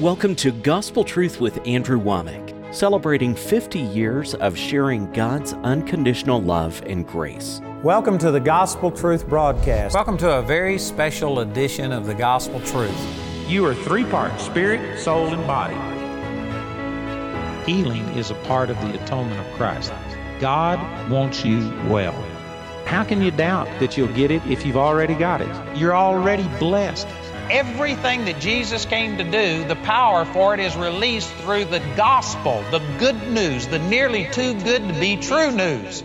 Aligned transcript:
Welcome 0.00 0.36
to 0.36 0.52
Gospel 0.52 1.02
Truth 1.02 1.40
with 1.40 1.58
Andrew 1.66 2.00
Wommack, 2.00 2.72
celebrating 2.72 3.34
50 3.34 3.80
years 3.80 4.32
of 4.34 4.56
sharing 4.56 5.10
God's 5.10 5.54
unconditional 5.54 6.40
love 6.40 6.80
and 6.86 7.04
grace. 7.04 7.60
Welcome 7.82 8.16
to 8.18 8.30
the 8.30 8.38
Gospel 8.38 8.92
Truth 8.92 9.28
broadcast. 9.28 9.96
Welcome 9.96 10.16
to 10.18 10.38
a 10.38 10.42
very 10.42 10.78
special 10.78 11.40
edition 11.40 11.90
of 11.90 12.06
the 12.06 12.14
Gospel 12.14 12.60
Truth. 12.60 12.96
You 13.48 13.66
are 13.66 13.74
three 13.74 14.04
parts 14.04 14.44
spirit, 14.44 15.00
soul, 15.00 15.34
and 15.34 15.44
body. 15.48 15.74
Healing 17.68 18.06
is 18.10 18.30
a 18.30 18.36
part 18.46 18.70
of 18.70 18.76
the 18.76 19.02
atonement 19.02 19.40
of 19.40 19.52
Christ. 19.56 19.92
God 20.38 20.78
wants 21.10 21.44
you 21.44 21.58
well. 21.88 22.14
How 22.84 23.02
can 23.02 23.20
you 23.20 23.32
doubt 23.32 23.66
that 23.80 23.96
you'll 23.96 24.14
get 24.14 24.30
it 24.30 24.46
if 24.46 24.64
you've 24.64 24.76
already 24.76 25.14
got 25.14 25.40
it? 25.40 25.76
You're 25.76 25.96
already 25.96 26.46
blessed. 26.60 27.08
Everything 27.50 28.26
that 28.26 28.38
Jesus 28.40 28.84
came 28.84 29.16
to 29.16 29.24
do, 29.24 29.66
the 29.66 29.76
power 29.76 30.26
for 30.26 30.52
it 30.52 30.60
is 30.60 30.76
released 30.76 31.32
through 31.36 31.64
the 31.64 31.78
gospel, 31.96 32.62
the 32.70 32.80
good 32.98 33.16
news, 33.28 33.66
the 33.66 33.78
nearly 33.78 34.28
too 34.32 34.52
good 34.64 34.86
to 34.86 35.00
be 35.00 35.16
true 35.16 35.50
news. 35.50 36.04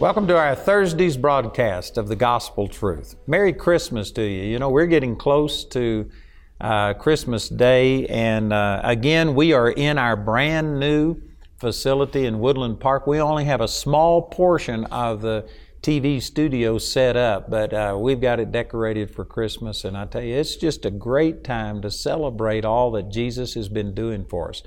Welcome 0.00 0.26
to 0.26 0.36
our 0.36 0.56
Thursday's 0.56 1.16
broadcast 1.16 1.98
of 1.98 2.08
the 2.08 2.16
Gospel 2.16 2.66
Truth. 2.66 3.14
Merry 3.28 3.52
Christmas 3.52 4.10
to 4.10 4.22
you. 4.22 4.42
You 4.42 4.58
know, 4.58 4.70
we're 4.70 4.86
getting 4.86 5.14
close 5.14 5.64
to 5.66 6.10
uh, 6.60 6.94
Christmas 6.94 7.48
Day, 7.48 8.08
and 8.08 8.52
uh, 8.52 8.80
again, 8.82 9.36
we 9.36 9.52
are 9.52 9.70
in 9.70 9.98
our 9.98 10.16
brand 10.16 10.80
new 10.80 11.22
facility 11.58 12.26
in 12.26 12.40
Woodland 12.40 12.80
Park. 12.80 13.06
We 13.06 13.20
only 13.20 13.44
have 13.44 13.60
a 13.60 13.68
small 13.68 14.22
portion 14.22 14.86
of 14.86 15.22
the 15.22 15.48
TV 15.86 16.20
studio 16.20 16.78
set 16.78 17.16
up, 17.16 17.48
but 17.48 17.72
uh, 17.72 17.96
we've 17.96 18.20
got 18.20 18.40
it 18.40 18.50
decorated 18.50 19.08
for 19.08 19.24
Christmas. 19.24 19.84
And 19.84 19.96
I 19.96 20.04
tell 20.04 20.20
you, 20.20 20.34
it's 20.34 20.56
just 20.56 20.84
a 20.84 20.90
great 20.90 21.44
time 21.44 21.80
to 21.82 21.92
celebrate 21.92 22.64
all 22.64 22.90
that 22.90 23.08
Jesus 23.08 23.54
has 23.54 23.68
been 23.68 23.94
doing 23.94 24.24
for 24.24 24.48
us. 24.48 24.64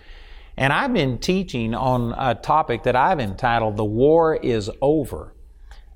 And 0.56 0.72
I've 0.72 0.94
been 0.94 1.18
teaching 1.18 1.76
on 1.76 2.14
a 2.18 2.36
topic 2.36 2.84
that 2.84 2.96
I've 2.96 3.20
entitled 3.20 3.76
The 3.76 3.84
War 3.84 4.38
is 4.38 4.72
Over. 4.82 5.34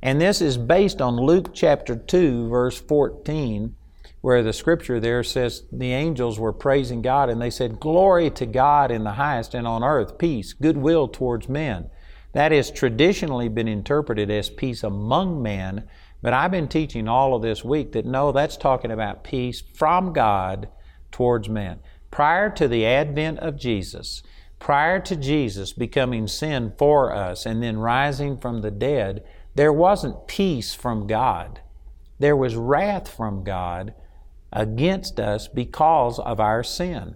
And 0.01 0.19
this 0.19 0.41
is 0.41 0.57
based 0.57 1.01
on 1.01 1.15
Luke 1.15 1.53
chapter 1.53 1.95
2, 1.95 2.49
verse 2.49 2.81
14, 2.81 3.77
where 4.19 4.43
the 4.43 4.51
scripture 4.51 4.99
there 4.99 5.23
says 5.23 5.63
the 5.71 5.93
angels 5.93 6.37
were 6.37 6.51
praising 6.51 7.01
God 7.01 7.29
and 7.29 7.41
they 7.41 7.49
said, 7.49 7.79
Glory 7.79 8.29
to 8.31 8.45
God 8.45 8.91
in 8.91 9.05
the 9.05 9.13
highest 9.13 9.53
and 9.53 9.67
on 9.67 9.85
earth, 9.85 10.17
peace, 10.17 10.51
goodwill 10.51 11.07
towards 11.07 11.47
men. 11.47 11.89
That 12.33 12.51
has 12.51 12.71
traditionally 12.71 13.47
been 13.47 13.67
interpreted 13.67 14.29
as 14.29 14.49
peace 14.49 14.83
among 14.83 15.41
men, 15.41 15.87
but 16.21 16.33
I've 16.33 16.51
been 16.51 16.67
teaching 16.67 17.07
all 17.07 17.35
of 17.35 17.41
this 17.41 17.63
week 17.63 17.91
that 17.93 18.05
no, 18.05 18.31
that's 18.31 18.57
talking 18.57 18.91
about 18.91 19.23
peace 19.23 19.61
from 19.61 20.13
God 20.13 20.67
towards 21.11 21.47
men. 21.47 21.79
Prior 22.11 22.49
to 22.51 22.67
the 22.67 22.85
advent 22.85 23.39
of 23.39 23.57
Jesus, 23.57 24.23
prior 24.59 24.99
to 25.01 25.15
Jesus 25.15 25.73
becoming 25.73 26.27
sin 26.27 26.73
for 26.77 27.13
us 27.13 27.45
and 27.45 27.61
then 27.61 27.77
rising 27.77 28.37
from 28.37 28.61
the 28.61 28.71
dead, 28.71 29.23
there 29.55 29.73
wasn't 29.73 30.27
peace 30.27 30.73
from 30.73 31.05
God. 31.05 31.61
There 32.19 32.37
was 32.37 32.55
wrath 32.55 33.07
from 33.07 33.43
God 33.43 33.93
against 34.51 35.19
us 35.19 35.47
because 35.47 36.19
of 36.19 36.39
our 36.39 36.63
sin. 36.63 37.15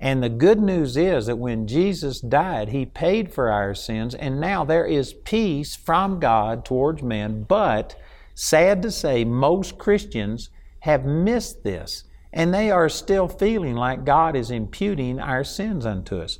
And 0.00 0.22
the 0.22 0.28
good 0.28 0.60
news 0.60 0.96
is 0.96 1.26
that 1.26 1.38
when 1.38 1.66
Jesus 1.66 2.20
died, 2.20 2.68
He 2.68 2.86
paid 2.86 3.32
for 3.32 3.50
our 3.50 3.74
sins, 3.74 4.14
and 4.14 4.40
now 4.40 4.64
there 4.64 4.86
is 4.86 5.12
peace 5.12 5.74
from 5.74 6.20
God 6.20 6.64
towards 6.64 7.02
men. 7.02 7.42
But, 7.42 7.96
sad 8.34 8.82
to 8.82 8.90
say, 8.92 9.24
most 9.24 9.76
Christians 9.76 10.50
have 10.80 11.04
missed 11.04 11.64
this, 11.64 12.04
and 12.32 12.54
they 12.54 12.70
are 12.70 12.88
still 12.88 13.26
feeling 13.26 13.74
like 13.74 14.04
God 14.04 14.36
is 14.36 14.50
imputing 14.50 15.18
our 15.18 15.42
sins 15.42 15.84
unto 15.84 16.20
us. 16.20 16.38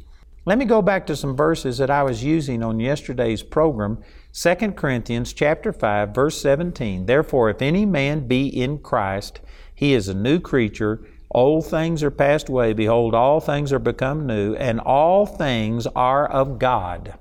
Let 0.48 0.56
me 0.56 0.64
go 0.64 0.81
back 0.81 1.06
to 1.09 1.17
some 1.17 1.36
verses 1.36 1.77
that 1.77 1.91
I 1.91 2.03
was 2.05 2.25
using 2.25 2.62
on 2.62 2.81
yesterday's 2.81 3.42
program. 3.42 3.98
2 4.33 4.55
Corinthians 4.73 5.35
chapter 5.35 5.74
5 5.74 6.14
verse 6.14 6.41
17. 6.41 7.05
Therefore 7.05 7.51
if 7.51 7.61
any 7.61 7.85
man 7.85 8.27
be 8.27 8.47
in 8.47 8.79
Christ, 8.79 9.41
he 9.74 9.92
is 9.92 10.08
a 10.08 10.14
new 10.14 10.41
creature 10.41 11.02
Old 11.30 11.66
things 11.66 12.02
are 12.02 12.11
passed 12.11 12.48
away. 12.48 12.72
Behold, 12.72 13.14
all 13.14 13.40
things 13.40 13.72
are 13.72 13.78
become 13.78 14.27
new, 14.27 14.55
and 14.55 14.80
all 14.80 15.27
things 15.27 15.86
are 15.89 16.27
of 16.27 16.58
God. 16.58 17.18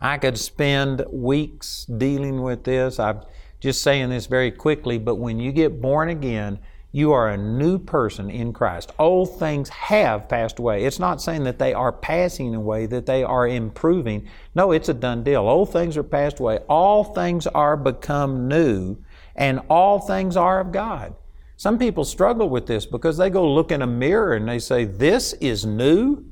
I 0.00 0.18
could 0.18 0.38
spend 0.38 1.04
weeks 1.10 1.84
dealing 1.84 2.42
with 2.42 2.64
this. 2.64 2.98
I'm 2.98 3.20
just 3.60 3.82
saying 3.82 4.10
this 4.10 4.26
very 4.26 4.50
quickly, 4.50 4.98
but 4.98 5.16
when 5.16 5.38
you 5.38 5.52
get 5.52 5.80
born 5.80 6.08
again, 6.08 6.58
you 6.94 7.12
are 7.12 7.30
a 7.30 7.38
new 7.38 7.78
person 7.78 8.30
in 8.30 8.52
Christ. 8.52 8.92
Old 8.98 9.38
things 9.38 9.68
have 9.70 10.28
passed 10.28 10.58
away. 10.58 10.84
It's 10.84 10.98
not 10.98 11.22
saying 11.22 11.44
that 11.44 11.58
they 11.58 11.72
are 11.72 11.90
passing 11.90 12.54
away, 12.54 12.86
that 12.86 13.06
they 13.06 13.24
are 13.24 13.48
improving. 13.48 14.28
No, 14.54 14.72
it's 14.72 14.90
a 14.90 14.94
done 14.94 15.22
deal. 15.22 15.48
Old 15.48 15.72
things 15.72 15.96
are 15.96 16.02
passed 16.02 16.38
away. 16.38 16.58
All 16.68 17.02
things 17.02 17.46
are 17.46 17.76
become 17.76 18.46
new, 18.46 18.98
and 19.34 19.60
all 19.70 20.00
things 20.00 20.36
are 20.36 20.60
of 20.60 20.70
God. 20.70 21.14
Some 21.62 21.78
people 21.78 22.04
struggle 22.04 22.48
with 22.48 22.66
this 22.66 22.86
because 22.86 23.16
they 23.16 23.30
go 23.30 23.48
look 23.48 23.70
in 23.70 23.82
a 23.82 23.86
mirror 23.86 24.34
and 24.34 24.48
they 24.48 24.58
say, 24.58 24.84
This 24.84 25.32
is 25.34 25.64
new. 25.64 26.24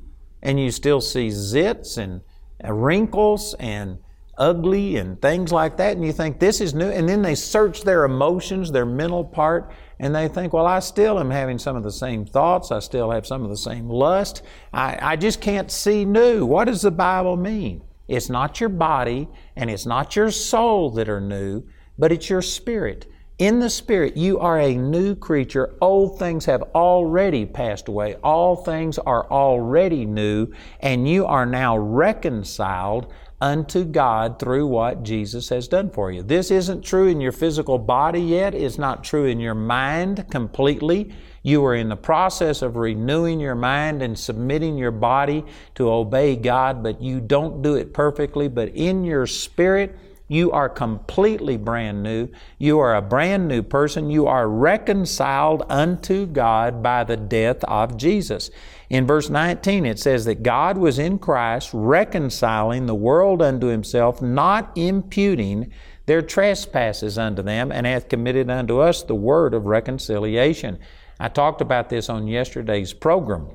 And 0.42 0.58
you 0.58 0.72
still 0.72 1.00
see 1.00 1.28
zits 1.28 1.98
and 1.98 2.22
uh, 2.64 2.72
wrinkles 2.72 3.54
and 3.60 3.98
ugly 4.38 4.96
and 4.96 5.22
things 5.22 5.52
like 5.52 5.76
that. 5.76 5.96
And 5.96 6.04
you 6.04 6.12
think, 6.12 6.40
This 6.40 6.60
is 6.60 6.74
new. 6.74 6.88
And 6.88 7.08
then 7.08 7.22
they 7.22 7.36
search 7.36 7.82
their 7.82 8.02
emotions, 8.02 8.72
their 8.72 8.84
mental 8.84 9.24
part, 9.24 9.70
and 10.00 10.12
they 10.12 10.26
think, 10.26 10.52
Well, 10.52 10.66
I 10.66 10.80
still 10.80 11.20
am 11.20 11.30
having 11.30 11.60
some 11.60 11.76
of 11.76 11.84
the 11.84 11.92
same 11.92 12.26
thoughts. 12.26 12.72
I 12.72 12.80
still 12.80 13.12
have 13.12 13.24
some 13.24 13.44
of 13.44 13.50
the 13.50 13.56
same 13.56 13.88
lust. 13.88 14.42
I, 14.72 14.98
I 15.00 15.14
just 15.14 15.40
can't 15.40 15.70
see 15.70 16.04
new. 16.04 16.44
What 16.44 16.64
does 16.64 16.82
the 16.82 16.90
Bible 16.90 17.36
mean? 17.36 17.82
It's 18.08 18.30
not 18.30 18.58
your 18.58 18.69
body 18.69 19.28
and 19.54 19.70
it's 19.70 19.86
not 19.86 20.16
your 20.16 20.32
soul 20.32 20.90
that 20.90 21.08
are 21.08 21.20
new, 21.20 21.62
but 21.96 22.10
it's 22.10 22.28
your 22.28 22.42
spirit. 22.42 23.06
In 23.40 23.58
the 23.58 23.70
Spirit, 23.70 24.18
you 24.18 24.38
are 24.38 24.60
a 24.60 24.74
new 24.74 25.14
creature. 25.14 25.74
Old 25.80 26.18
things 26.18 26.44
have 26.44 26.62
already 26.74 27.46
passed 27.46 27.88
away. 27.88 28.16
All 28.16 28.54
things 28.54 28.98
are 28.98 29.26
already 29.30 30.04
new, 30.04 30.48
and 30.80 31.08
you 31.08 31.24
are 31.24 31.46
now 31.46 31.78
reconciled 31.78 33.10
unto 33.40 33.84
God 33.84 34.38
through 34.38 34.66
what 34.66 35.04
Jesus 35.04 35.48
has 35.48 35.68
done 35.68 35.88
for 35.88 36.12
you. 36.12 36.22
This 36.22 36.50
isn't 36.50 36.82
true 36.82 37.06
in 37.06 37.18
your 37.18 37.32
physical 37.32 37.78
body 37.78 38.20
yet. 38.20 38.54
It's 38.54 38.76
not 38.76 39.04
true 39.04 39.24
in 39.24 39.40
your 39.40 39.54
mind 39.54 40.26
completely. 40.30 41.10
You 41.42 41.64
are 41.64 41.74
in 41.74 41.88
the 41.88 41.96
process 41.96 42.60
of 42.60 42.76
renewing 42.76 43.40
your 43.40 43.54
mind 43.54 44.02
and 44.02 44.18
submitting 44.18 44.76
your 44.76 44.90
body 44.90 45.46
to 45.76 45.90
obey 45.90 46.36
God, 46.36 46.82
but 46.82 47.00
you 47.00 47.20
don't 47.20 47.62
do 47.62 47.76
it 47.76 47.94
perfectly. 47.94 48.48
But 48.48 48.68
in 48.74 49.02
your 49.02 49.26
spirit, 49.26 49.96
you 50.30 50.52
are 50.52 50.68
completely 50.68 51.56
brand 51.56 52.04
new. 52.04 52.28
You 52.56 52.78
are 52.78 52.94
a 52.94 53.02
brand 53.02 53.48
new 53.48 53.64
person. 53.64 54.10
You 54.10 54.28
are 54.28 54.48
reconciled 54.48 55.64
unto 55.68 56.24
God 56.24 56.84
by 56.84 57.02
the 57.02 57.16
death 57.16 57.64
of 57.64 57.96
Jesus. 57.96 58.48
In 58.88 59.08
verse 59.08 59.28
19, 59.28 59.84
it 59.84 59.98
says 59.98 60.26
that 60.26 60.44
God 60.44 60.78
was 60.78 61.00
in 61.00 61.19
Christ 61.19 61.70
reconciling 61.72 62.86
the 62.86 62.94
world 62.94 63.42
unto 63.42 63.66
Himself, 63.66 64.22
not 64.22 64.70
imputing 64.76 65.72
their 66.06 66.22
trespasses 66.22 67.19
unto 67.19 67.42
them, 67.42 67.72
and 67.72 67.84
hath 67.84 68.08
committed 68.08 68.48
unto 68.48 68.78
us 68.78 69.02
the 69.02 69.16
word 69.16 69.52
of 69.52 69.66
reconciliation. 69.66 70.78
I 71.19 71.26
talked 71.26 71.60
about 71.60 71.88
this 71.88 72.08
on 72.08 72.28
yesterday's 72.28 72.92
program. 72.92 73.48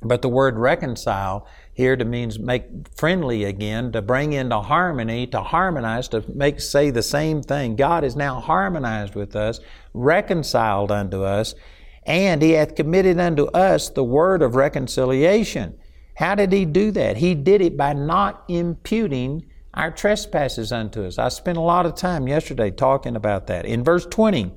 But 0.00 0.22
the 0.22 0.28
word 0.28 0.58
reconcile 0.58 1.46
here 1.74 1.96
to 1.96 2.04
means 2.04 2.38
make 2.38 2.64
friendly 2.96 3.44
again, 3.44 3.92
to 3.92 4.02
bring 4.02 4.32
into 4.32 4.60
harmony, 4.60 5.26
to 5.28 5.40
harmonize, 5.40 6.08
to 6.08 6.22
make 6.32 6.60
say 6.60 6.90
the 6.90 7.02
same 7.02 7.42
thing. 7.42 7.76
God 7.76 8.04
is 8.04 8.14
now 8.14 8.40
harmonized 8.40 9.14
with 9.14 9.34
us, 9.34 9.58
reconciled 9.94 10.92
unto 10.92 11.22
us, 11.22 11.54
and 12.04 12.42
He 12.42 12.50
hath 12.50 12.74
committed 12.74 13.18
unto 13.18 13.46
us 13.46 13.88
the 13.88 14.04
word 14.04 14.42
of 14.42 14.54
reconciliation. 14.54 15.78
How 16.16 16.34
did 16.34 16.52
He 16.52 16.66
do 16.66 16.90
that? 16.90 17.16
He 17.16 17.34
did 17.34 17.62
it 17.62 17.76
by 17.76 17.94
not 17.94 18.44
imputing 18.48 19.46
our 19.74 19.90
trespasses 19.90 20.72
unto 20.72 21.06
us. 21.06 21.18
I 21.18 21.30
spent 21.30 21.56
a 21.56 21.62
lot 21.62 21.86
of 21.86 21.94
time 21.94 22.28
yesterday 22.28 22.70
talking 22.70 23.16
about 23.16 23.46
that. 23.46 23.64
In 23.64 23.82
verse 23.82 24.04
20, 24.04 24.52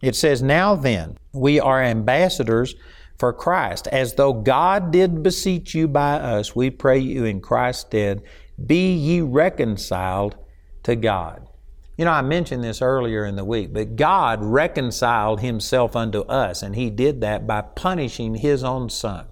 it 0.00 0.16
says, 0.16 0.42
Now 0.42 0.74
then, 0.74 1.18
we 1.32 1.60
are 1.60 1.82
ambassadors 1.82 2.74
for 3.18 3.32
Christ. 3.32 3.86
As 3.88 4.14
though 4.14 4.32
God 4.32 4.90
did 4.90 5.22
beseech 5.22 5.74
you 5.74 5.88
by 5.88 6.14
us, 6.14 6.54
we 6.54 6.70
pray 6.70 6.98
you 6.98 7.24
in 7.24 7.40
Christ's 7.40 7.82
stead, 7.82 8.22
be 8.64 8.92
ye 8.92 9.20
reconciled 9.20 10.36
to 10.82 10.96
God. 10.96 11.48
You 11.96 12.04
know, 12.04 12.10
I 12.10 12.22
mentioned 12.22 12.64
this 12.64 12.82
earlier 12.82 13.24
in 13.24 13.36
the 13.36 13.44
week, 13.44 13.72
but 13.72 13.94
God 13.94 14.42
reconciled 14.42 15.40
Himself 15.40 15.94
unto 15.94 16.20
us, 16.22 16.62
and 16.62 16.74
He 16.74 16.90
did 16.90 17.20
that 17.20 17.46
by 17.46 17.62
punishing 17.62 18.34
His 18.34 18.64
own 18.64 18.90
Son. 18.90 19.26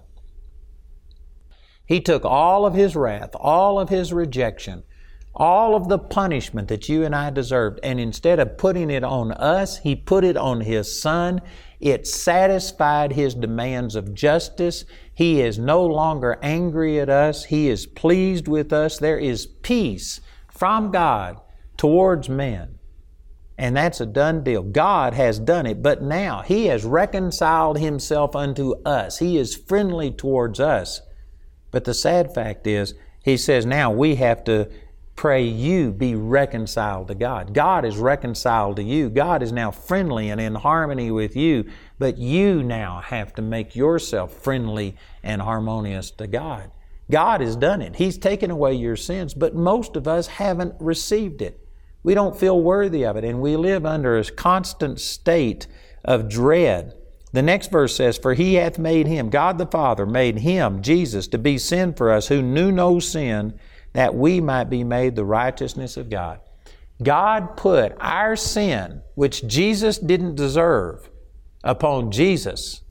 He 1.85 1.99
took 1.99 2.23
all 2.23 2.65
of 2.65 2.73
His 2.73 2.95
wrath, 2.95 3.31
all 3.35 3.79
of 3.79 3.89
His 3.89 4.13
rejection, 4.13 4.83
all 5.35 5.75
of 5.75 5.89
the 5.89 5.99
punishment 5.99 6.69
that 6.69 6.87
you 6.87 7.03
and 7.03 7.13
I 7.13 7.31
deserved. 7.31 7.81
And 7.83 7.99
instead 7.99 8.39
of 8.39 8.57
putting 8.57 8.89
it 8.89 9.03
on 9.03 9.33
us, 9.33 9.79
He 9.79 9.95
put 9.95 10.23
it 10.23 10.37
on 10.37 10.61
His 10.61 10.99
Son. 11.01 11.41
It 11.83 12.07
satisfied 12.07 13.11
His 13.11 13.35
demands 13.35 13.97
of 13.97 14.13
justice. 14.13 14.85
He 15.13 15.41
is 15.41 15.59
no 15.59 15.85
longer 15.85 16.39
angry 16.41 16.97
at 16.97 17.09
us. 17.09 17.43
He 17.43 17.67
is 17.67 17.85
pleased 17.85 18.47
with 18.47 18.71
us. 18.71 18.97
There 18.97 19.19
is 19.19 19.45
peace 19.45 20.21
from 20.49 20.91
God 20.91 21.41
towards 21.75 22.29
men. 22.29 22.79
And 23.57 23.75
that's 23.75 23.99
a 23.99 24.05
done 24.05 24.45
deal. 24.45 24.63
God 24.63 25.13
has 25.13 25.39
done 25.39 25.65
it, 25.65 25.83
but 25.83 26.01
now 26.01 26.41
He 26.41 26.67
has 26.67 26.85
reconciled 26.85 27.77
Himself 27.77 28.33
unto 28.33 28.81
us. 28.85 29.19
He 29.19 29.37
is 29.37 29.53
friendly 29.53 30.09
towards 30.09 30.61
us. 30.61 31.01
But 31.69 31.83
the 31.83 31.93
sad 31.93 32.33
fact 32.33 32.65
is, 32.65 32.93
He 33.25 33.35
says 33.35 33.65
now 33.65 33.91
we 33.91 34.15
have 34.15 34.45
to 34.45 34.69
pray 35.23 35.41
you 35.41 35.89
be 35.89 36.15
reconciled 36.15 37.07
to 37.07 37.15
God. 37.15 37.53
God 37.53 37.85
is 37.85 37.95
reconciled 37.95 38.75
to 38.75 38.83
you. 38.83 39.09
God 39.09 39.41
is 39.41 39.53
now 39.53 39.71
friendly 39.71 40.29
and 40.29 40.41
in 40.41 40.53
harmony 40.53 41.11
with 41.11 41.33
you, 41.33 41.63
but 41.97 42.17
you 42.17 42.61
now 42.61 42.99
have 42.99 43.33
to 43.35 43.41
make 43.41 43.73
yourself 43.73 44.33
friendly 44.33 44.97
and 45.23 45.41
harmonious 45.41 46.11
to 46.11 46.27
God. 46.27 46.69
God 47.09 47.39
has 47.39 47.55
done 47.55 47.81
it. 47.81 47.95
He's 47.95 48.17
taken 48.17 48.51
away 48.51 48.73
your 48.73 48.97
sins, 48.97 49.33
but 49.33 49.55
most 49.55 49.95
of 49.95 50.09
us 50.09 50.27
haven't 50.27 50.75
received 50.81 51.41
it. 51.41 51.65
We 52.03 52.15
don't 52.15 52.37
feel 52.37 52.59
worthy 52.61 53.05
of 53.05 53.15
it, 53.15 53.23
and 53.23 53.39
we 53.39 53.55
live 53.55 53.85
under 53.85 54.17
a 54.17 54.25
constant 54.25 54.99
state 54.99 55.67
of 56.03 56.27
dread. 56.27 56.95
The 57.31 57.41
next 57.41 57.71
verse 57.71 57.95
says, 57.95 58.17
For 58.17 58.33
he 58.33 58.55
hath 58.55 58.77
made 58.77 59.07
him, 59.07 59.29
God 59.29 59.57
the 59.57 59.67
Father, 59.67 60.05
made 60.05 60.39
him, 60.39 60.81
Jesus, 60.81 61.29
to 61.29 61.37
be 61.37 61.57
sin 61.57 61.93
for 61.93 62.11
us, 62.11 62.27
who 62.27 62.41
knew 62.41 62.73
no 62.73 62.99
sin, 62.99 63.57
that 63.93 64.15
we 64.15 64.41
might 64.41 64.65
be 64.65 64.83
made 64.83 65.15
the 65.15 65.25
righteousness 65.25 65.97
of 65.97 66.09
God. 66.09 66.39
God 67.01 67.57
put 67.57 67.95
our 67.99 68.35
sin, 68.35 69.01
which 69.15 69.47
Jesus 69.47 69.97
didn't 69.97 70.35
deserve, 70.35 71.09
upon 71.63 72.11
Jesus. 72.11 72.81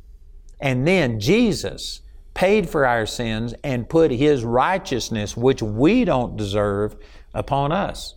And 0.61 0.87
then 0.87 1.21
Jesus 1.21 2.01
paid 2.35 2.69
for 2.69 2.87
our 2.87 3.07
sins 3.07 3.55
and 3.63 3.89
put 3.89 4.11
His 4.11 4.45
righteousness, 4.45 5.37
which 5.37 5.63
we 5.63 6.05
don't 6.05 6.37
deserve, 6.37 6.97
upon 7.35 7.73
us. 7.73 8.15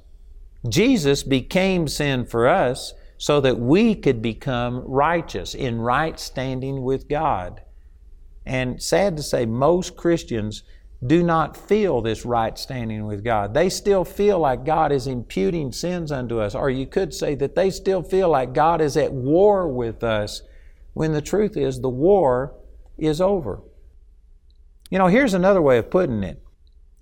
Jesus 0.68 1.24
became 1.24 1.88
sin 1.88 2.26
for 2.26 2.48
us 2.48 2.94
so 3.18 3.40
that 3.42 3.60
we 3.60 3.96
could 3.96 4.22
become 4.22 4.84
righteous 4.86 5.54
in 5.56 5.80
right 5.80 6.20
standing 6.20 6.84
with 6.84 7.08
God. 7.08 7.62
And 8.46 8.82
sad 8.82 9.18
to 9.18 9.24
say, 9.24 9.46
most 9.46 9.96
Christians 9.96 10.64
do 11.06 11.24
not 11.24 11.58
feel 11.58 12.02
this 12.02 12.26
right 12.26 12.58
standing 12.58 13.06
with 13.06 13.24
God. 13.24 13.54
They 13.54 13.70
still 13.70 14.06
feel 14.06 14.40
like 14.40 14.66
God 14.66 14.92
is 14.92 15.08
imputing 15.08 15.72
sins 15.72 16.12
unto 16.12 16.40
us, 16.40 16.56
or 16.56 16.70
you 16.70 16.86
could 16.86 17.14
say 17.14 17.36
that 17.36 17.56
they 17.56 17.70
still 17.70 18.02
feel 18.02 18.30
like 18.30 18.54
God 18.54 18.82
is 18.82 18.98
at 18.98 19.12
war 19.12 19.68
with 19.68 20.04
us 20.04 20.42
when 20.94 21.14
the 21.14 21.22
truth 21.22 21.58
is 21.58 21.82
the 21.82 21.90
war 21.90 22.56
is 22.98 23.20
over. 23.20 23.62
You 24.90 24.98
know, 24.98 25.08
here's 25.08 25.34
another 25.34 25.62
way 25.62 25.78
of 25.78 25.90
putting 25.90 26.24
it 26.24 26.42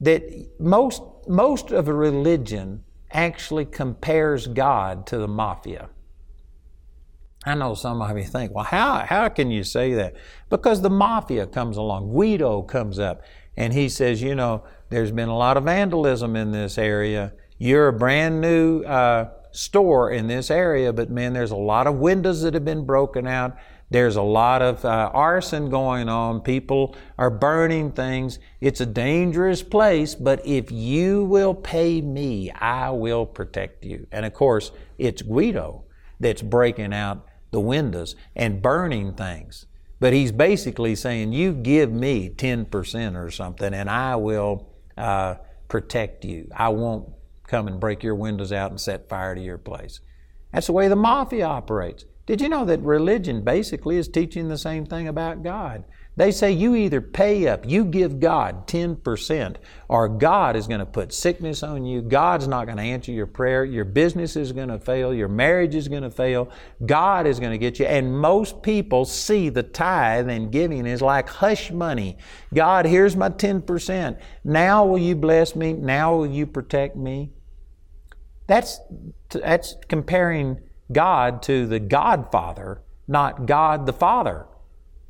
that 0.01 0.23
most, 0.59 1.01
most 1.27 1.71
of 1.71 1.87
a 1.87 1.93
religion 1.93 2.83
actually 3.11 3.65
compares 3.65 4.47
God 4.47 5.05
to 5.07 5.17
the 5.17 5.27
mafia. 5.27 5.89
I 7.45 7.55
know 7.55 7.73
some 7.75 8.01
of 8.01 8.17
you 8.17 8.23
think, 8.23 8.53
well, 8.53 8.63
how, 8.63 8.99
how 8.99 9.29
can 9.29 9.51
you 9.51 9.63
say 9.63 9.93
that? 9.93 10.15
Because 10.49 10.81
the 10.81 10.89
mafia 10.89 11.45
comes 11.45 11.77
along, 11.77 12.11
Guido 12.11 12.61
comes 12.61 12.99
up, 12.99 13.21
and 13.55 13.73
he 13.73 13.89
says, 13.89 14.21
you 14.21 14.35
know, 14.35 14.63
there's 14.89 15.11
been 15.11 15.29
a 15.29 15.37
lot 15.37 15.57
of 15.57 15.63
vandalism 15.63 16.35
in 16.35 16.51
this 16.51 16.77
area. 16.77 17.33
You're 17.57 17.87
a 17.87 17.93
brand 17.93 18.41
new 18.41 18.83
uh, 18.83 19.29
store 19.51 20.11
in 20.11 20.27
this 20.27 20.49
area, 20.49 20.91
but 20.91 21.09
man, 21.09 21.33
there's 21.33 21.51
a 21.51 21.55
lot 21.55 21.87
of 21.87 21.95
windows 21.95 22.41
that 22.41 22.53
have 22.53 22.65
been 22.65 22.85
broken 22.85 23.27
out. 23.27 23.55
There's 23.89 24.15
a 24.15 24.23
lot 24.23 24.63
of 24.63 24.83
uh, 24.83 25.11
arson 25.13 25.69
going 25.69 26.09
on. 26.09 26.41
People 26.41 26.95
are 27.19 27.29
burning 27.29 27.91
things. 27.91 28.39
It's 28.59 28.81
a 28.81 28.87
dangerous 28.87 29.61
place, 29.61 30.15
but 30.15 30.45
if 30.47 30.71
you 30.71 31.25
will 31.25 31.53
pay 31.53 32.01
me, 32.01 32.49
I 32.51 32.89
will 32.89 33.27
protect 33.27 33.85
you. 33.85 34.07
And 34.11 34.25
of 34.25 34.33
course, 34.33 34.71
it's 34.97 35.21
Guido 35.21 35.83
that's 36.19 36.41
breaking 36.41 36.93
out 36.93 37.27
the 37.51 37.59
windows 37.59 38.15
and 38.35 38.63
burning 38.63 39.13
things. 39.13 39.67
But 40.03 40.11
he's 40.11 40.33
basically 40.33 40.95
saying, 40.95 41.31
You 41.31 41.53
give 41.53 41.89
me 41.89 42.29
10% 42.29 43.15
or 43.15 43.31
something, 43.31 43.73
and 43.73 43.89
I 43.89 44.17
will 44.17 44.67
uh, 44.97 45.35
protect 45.69 46.25
you. 46.25 46.49
I 46.53 46.67
won't 46.67 47.07
come 47.47 47.69
and 47.69 47.79
break 47.79 48.03
your 48.03 48.13
windows 48.13 48.51
out 48.51 48.69
and 48.69 48.81
set 48.81 49.07
fire 49.07 49.33
to 49.33 49.39
your 49.39 49.57
place. 49.57 50.01
That's 50.51 50.67
the 50.67 50.73
way 50.73 50.89
the 50.89 50.97
mafia 50.97 51.45
operates. 51.45 52.03
Did 52.25 52.41
you 52.41 52.49
know 52.49 52.65
that 52.65 52.81
religion 52.81 53.45
basically 53.45 53.95
is 53.95 54.09
teaching 54.09 54.49
the 54.49 54.57
same 54.57 54.85
thing 54.85 55.07
about 55.07 55.41
God? 55.41 55.85
They 56.15 56.31
say 56.31 56.51
you 56.51 56.75
either 56.75 57.01
pay 57.01 57.47
up, 57.47 57.67
you 57.67 57.83
give 57.85 58.19
God 58.19 58.67
10%, 58.67 59.55
or 59.87 60.07
God 60.07 60.55
is 60.55 60.67
going 60.67 60.79
to 60.79 60.85
put 60.85 61.11
sickness 61.11 61.63
on 61.63 61.85
you. 61.85 62.03
God's 62.03 62.47
not 62.47 62.65
going 62.65 62.77
to 62.77 62.83
answer 62.83 63.11
your 63.11 63.25
prayer. 63.25 63.65
Your 63.65 63.85
business 63.85 64.35
is 64.35 64.51
going 64.51 64.67
to 64.67 64.77
fail. 64.77 65.11
Your 65.11 65.27
marriage 65.27 65.73
is 65.73 65.87
going 65.87 66.03
to 66.03 66.11
fail. 66.11 66.51
God 66.85 67.25
is 67.25 67.39
going 67.39 67.51
to 67.51 67.57
get 67.57 67.79
you. 67.79 67.87
And 67.87 68.19
most 68.19 68.61
people 68.61 69.05
see 69.05 69.49
the 69.49 69.63
tithe 69.63 70.29
and 70.29 70.51
giving 70.51 70.85
is 70.85 71.01
like 71.01 71.27
hush 71.27 71.71
money. 71.71 72.17
God, 72.53 72.85
here's 72.85 73.15
my 73.15 73.29
10%. 73.29 74.19
Now 74.43 74.85
will 74.85 74.99
you 74.99 75.15
bless 75.15 75.55
me? 75.55 75.73
Now 75.73 76.15
will 76.15 76.27
you 76.27 76.45
protect 76.45 76.95
me? 76.95 77.31
That's, 78.45 78.79
that's 79.31 79.77
comparing 79.87 80.59
God 80.91 81.41
to 81.43 81.65
the 81.65 81.79
Godfather, 81.79 82.83
not 83.07 83.47
God 83.47 83.87
the 83.87 83.93
Father. 83.93 84.45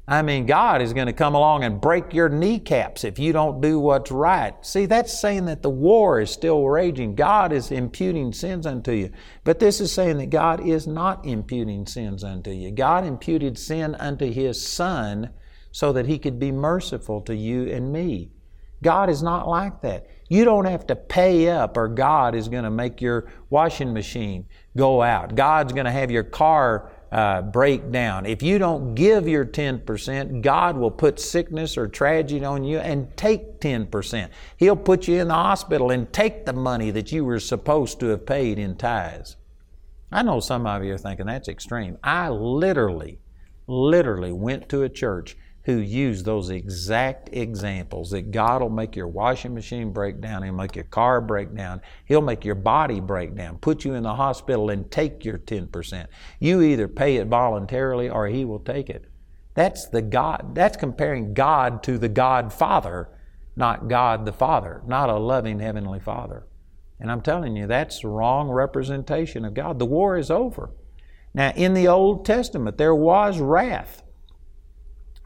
I 0.05 0.21
mean, 0.21 0.45
God 0.45 0.81
is 0.81 0.91
going 0.91 1.07
to 1.07 1.13
come 1.13 1.33
along 1.33 1.63
and 1.63 1.79
break 1.79 2.13
your 2.13 2.27
kneecaps 2.27 3.05
if 3.05 3.17
you 3.17 3.31
don't 3.31 3.61
do 3.61 3.79
what's 3.79 4.11
right. 4.11 4.53
See, 4.65 4.85
that's 4.85 5.17
saying 5.17 5.45
that 5.45 5.61
the 5.61 5.69
war 5.69 6.19
is 6.19 6.29
still 6.29 6.67
raging. 6.67 7.15
God 7.15 7.53
is 7.53 7.71
imputing 7.71 8.33
sins 8.33 8.65
unto 8.65 8.91
you. 8.91 9.11
But 9.45 9.59
this 9.59 9.79
is 9.79 9.93
saying 9.93 10.17
that 10.17 10.29
God 10.29 10.67
is 10.67 10.87
not 10.87 11.25
imputing 11.25 11.85
sins 11.85 12.21
unto 12.21 12.51
you. 12.51 12.69
God 12.71 13.05
imputed 13.05 13.57
sin 13.57 13.95
unto 13.95 14.29
His 14.29 14.65
Son 14.65 15.29
so 15.71 15.93
that 15.93 16.05
He 16.05 16.19
could 16.19 16.37
be 16.37 16.51
merciful 16.51 17.21
to 17.21 17.35
you 17.35 17.71
and 17.71 17.93
me. 17.93 18.29
God 18.83 19.09
is 19.09 19.23
not 19.23 19.47
like 19.47 19.81
that. 19.81 20.07
You 20.27 20.43
don't 20.43 20.65
have 20.65 20.85
to 20.87 20.95
pay 20.97 21.49
up, 21.49 21.77
or 21.77 21.87
God 21.87 22.35
is 22.35 22.49
going 22.49 22.65
to 22.65 22.71
make 22.71 23.01
your 23.01 23.31
washing 23.49 23.93
machine 23.93 24.47
go 24.75 25.01
out. 25.01 25.35
God's 25.35 25.71
going 25.71 25.85
to 25.85 25.91
have 25.91 26.11
your 26.11 26.23
car 26.23 26.91
uh, 27.13 27.43
break 27.43 27.91
down. 27.91 28.25
If 28.25 28.41
you 28.41 28.57
don't 28.57 28.95
give 28.95 29.27
your 29.27 29.45
10%, 29.45 30.41
God 30.41 30.75
will 30.75 30.89
put 30.89 31.19
sickness 31.19 31.77
or 31.77 31.87
tragedy 31.87 32.43
on 32.43 32.63
you 32.63 32.79
and 32.79 33.15
take 33.15 33.59
10%. 33.61 34.29
He'll 34.57 34.75
put 34.75 35.07
you 35.07 35.21
in 35.21 35.27
the 35.27 35.35
hospital 35.35 35.91
and 35.91 36.11
take 36.11 36.47
the 36.47 36.53
money 36.53 36.89
that 36.89 37.11
you 37.11 37.23
were 37.23 37.39
supposed 37.39 37.99
to 37.99 38.07
have 38.07 38.25
paid 38.25 38.57
in 38.57 38.75
tithes. 38.75 39.37
I 40.11 40.23
know 40.23 40.39
some 40.39 40.65
of 40.65 40.83
you 40.83 40.95
are 40.95 40.97
thinking 40.97 41.27
that's 41.27 41.47
extreme. 41.47 41.99
I 42.03 42.29
literally, 42.29 43.19
literally 43.67 44.31
went 44.31 44.67
to 44.69 44.81
a 44.81 44.89
church 44.89 45.37
who 45.63 45.77
use 45.77 46.23
those 46.23 46.49
exact 46.49 47.29
examples 47.31 48.11
that 48.11 48.31
God 48.31 48.61
will 48.61 48.69
make 48.69 48.95
your 48.95 49.07
washing 49.07 49.53
machine 49.53 49.93
break 49.93 50.19
down, 50.19 50.43
He'll 50.43 50.53
make 50.53 50.75
your 50.75 50.85
car 50.85 51.21
break 51.21 51.55
down, 51.55 51.81
He'll 52.05 52.21
make 52.21 52.43
your 52.43 52.55
body 52.55 52.99
break 52.99 53.35
down, 53.35 53.57
put 53.59 53.85
you 53.85 53.93
in 53.93 54.03
the 54.03 54.15
hospital 54.15 54.69
and 54.69 54.91
take 54.91 55.23
your 55.23 55.37
10%. 55.37 56.07
You 56.39 56.61
either 56.61 56.87
pay 56.87 57.15
it 57.15 57.27
voluntarily 57.27 58.09
or 58.09 58.27
He 58.27 58.43
will 58.43 58.59
take 58.59 58.89
it. 58.89 59.05
That's 59.53 59.87
the 59.87 60.01
God, 60.01 60.51
that's 60.53 60.77
comparing 60.77 61.33
God 61.33 61.81
to 61.83 61.97
the 61.97 62.09
God 62.09 62.51
Father, 62.51 63.09
not 63.55 63.87
God 63.87 64.25
the 64.25 64.33
Father, 64.33 64.81
not 64.85 65.09
a 65.09 65.17
loving 65.17 65.59
Heavenly 65.59 65.99
Father. 65.99 66.45
And 66.99 67.11
I'm 67.11 67.21
telling 67.21 67.55
you, 67.55 67.67
that's 67.67 68.01
the 68.01 68.07
wrong 68.09 68.49
representation 68.49 69.45
of 69.45 69.53
God. 69.53 69.79
The 69.79 69.85
war 69.85 70.17
is 70.17 70.29
over. 70.31 70.71
Now, 71.33 71.51
in 71.55 71.73
the 71.73 71.87
Old 71.87 72.25
Testament, 72.25 72.77
there 72.77 72.95
was 72.95 73.39
wrath 73.39 74.02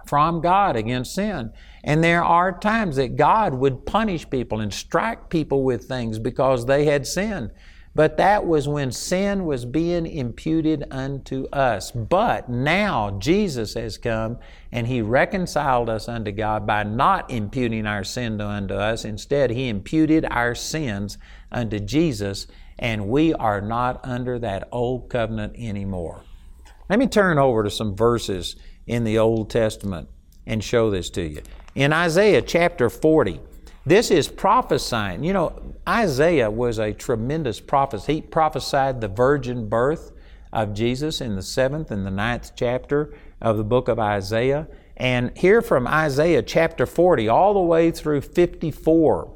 from 0.07 0.41
God 0.41 0.75
against 0.75 1.15
sin. 1.15 1.51
And 1.83 2.03
there 2.03 2.23
are 2.23 2.57
times 2.57 2.95
that 2.97 3.15
God 3.15 3.53
would 3.53 3.85
punish 3.85 4.29
people 4.29 4.59
and 4.59 4.73
strike 4.73 5.29
people 5.29 5.63
with 5.63 5.85
things 5.85 6.19
because 6.19 6.65
they 6.65 6.85
had 6.85 7.07
sinned. 7.07 7.51
But 7.97 8.17
that 8.17 8.45
was 8.45 8.67
when 8.67 8.91
sin 8.91 9.45
was 9.45 9.65
being 9.65 10.05
imputed 10.05 10.83
unto 10.91 11.47
us. 11.47 11.89
But 11.89 12.47
now 12.47 13.17
Jesus 13.17 13.73
has 13.73 13.97
come 13.97 14.37
and 14.71 14.85
He 14.85 15.01
reconciled 15.01 15.89
us 15.89 16.07
unto 16.07 16.31
God 16.31 16.67
by 16.67 16.83
not 16.83 17.31
imputing 17.31 17.87
our 17.87 18.03
sin 18.03 18.39
unto 18.39 18.75
us. 18.75 19.03
Instead, 19.03 19.49
He 19.49 19.67
imputed 19.67 20.27
our 20.29 20.53
sins 20.53 21.17
unto 21.51 21.79
Jesus, 21.79 22.45
and 22.77 23.07
we 23.07 23.33
are 23.33 23.61
not 23.61 23.99
under 24.03 24.37
that 24.37 24.67
old 24.71 25.09
covenant 25.09 25.55
anymore. 25.57 26.21
Let 26.89 26.99
me 26.99 27.07
turn 27.07 27.39
over 27.39 27.63
to 27.63 27.71
some 27.71 27.95
verses 27.95 28.57
in 28.87 29.03
the 29.03 29.19
Old 29.19 29.49
Testament 29.49 30.09
and 30.45 30.63
show 30.63 30.89
this 30.89 31.09
to 31.11 31.21
you. 31.21 31.41
In 31.75 31.93
Isaiah 31.93 32.41
chapter 32.41 32.89
40, 32.89 33.39
This 33.87 34.11
is 34.11 34.27
prophesying. 34.27 35.23
You 35.23 35.31
know, 35.31 35.73
Isaiah 35.87 36.51
was 36.51 36.77
a 36.77 36.91
tremendous 36.91 37.61
prophet. 37.61 38.03
He 38.03 38.21
prophesied 38.21 38.99
the 38.99 39.07
virgin 39.07 39.69
birth 39.69 40.11
of 40.51 40.73
Jesus 40.73 41.21
in 41.21 41.37
the 41.37 41.41
seventh 41.41 41.89
and 41.89 42.05
the 42.05 42.11
ninth 42.11 42.51
chapter 42.53 43.13
of 43.41 43.55
the 43.55 43.63
book 43.63 43.87
of 43.87 43.97
Isaiah. 43.97 44.67
And 44.97 45.31
here 45.37 45.61
from 45.61 45.87
Isaiah 45.87 46.43
chapter 46.43 46.85
40 46.85 47.29
all 47.29 47.53
the 47.53 47.61
way 47.61 47.91
through 47.91 48.21
54, 48.21 49.33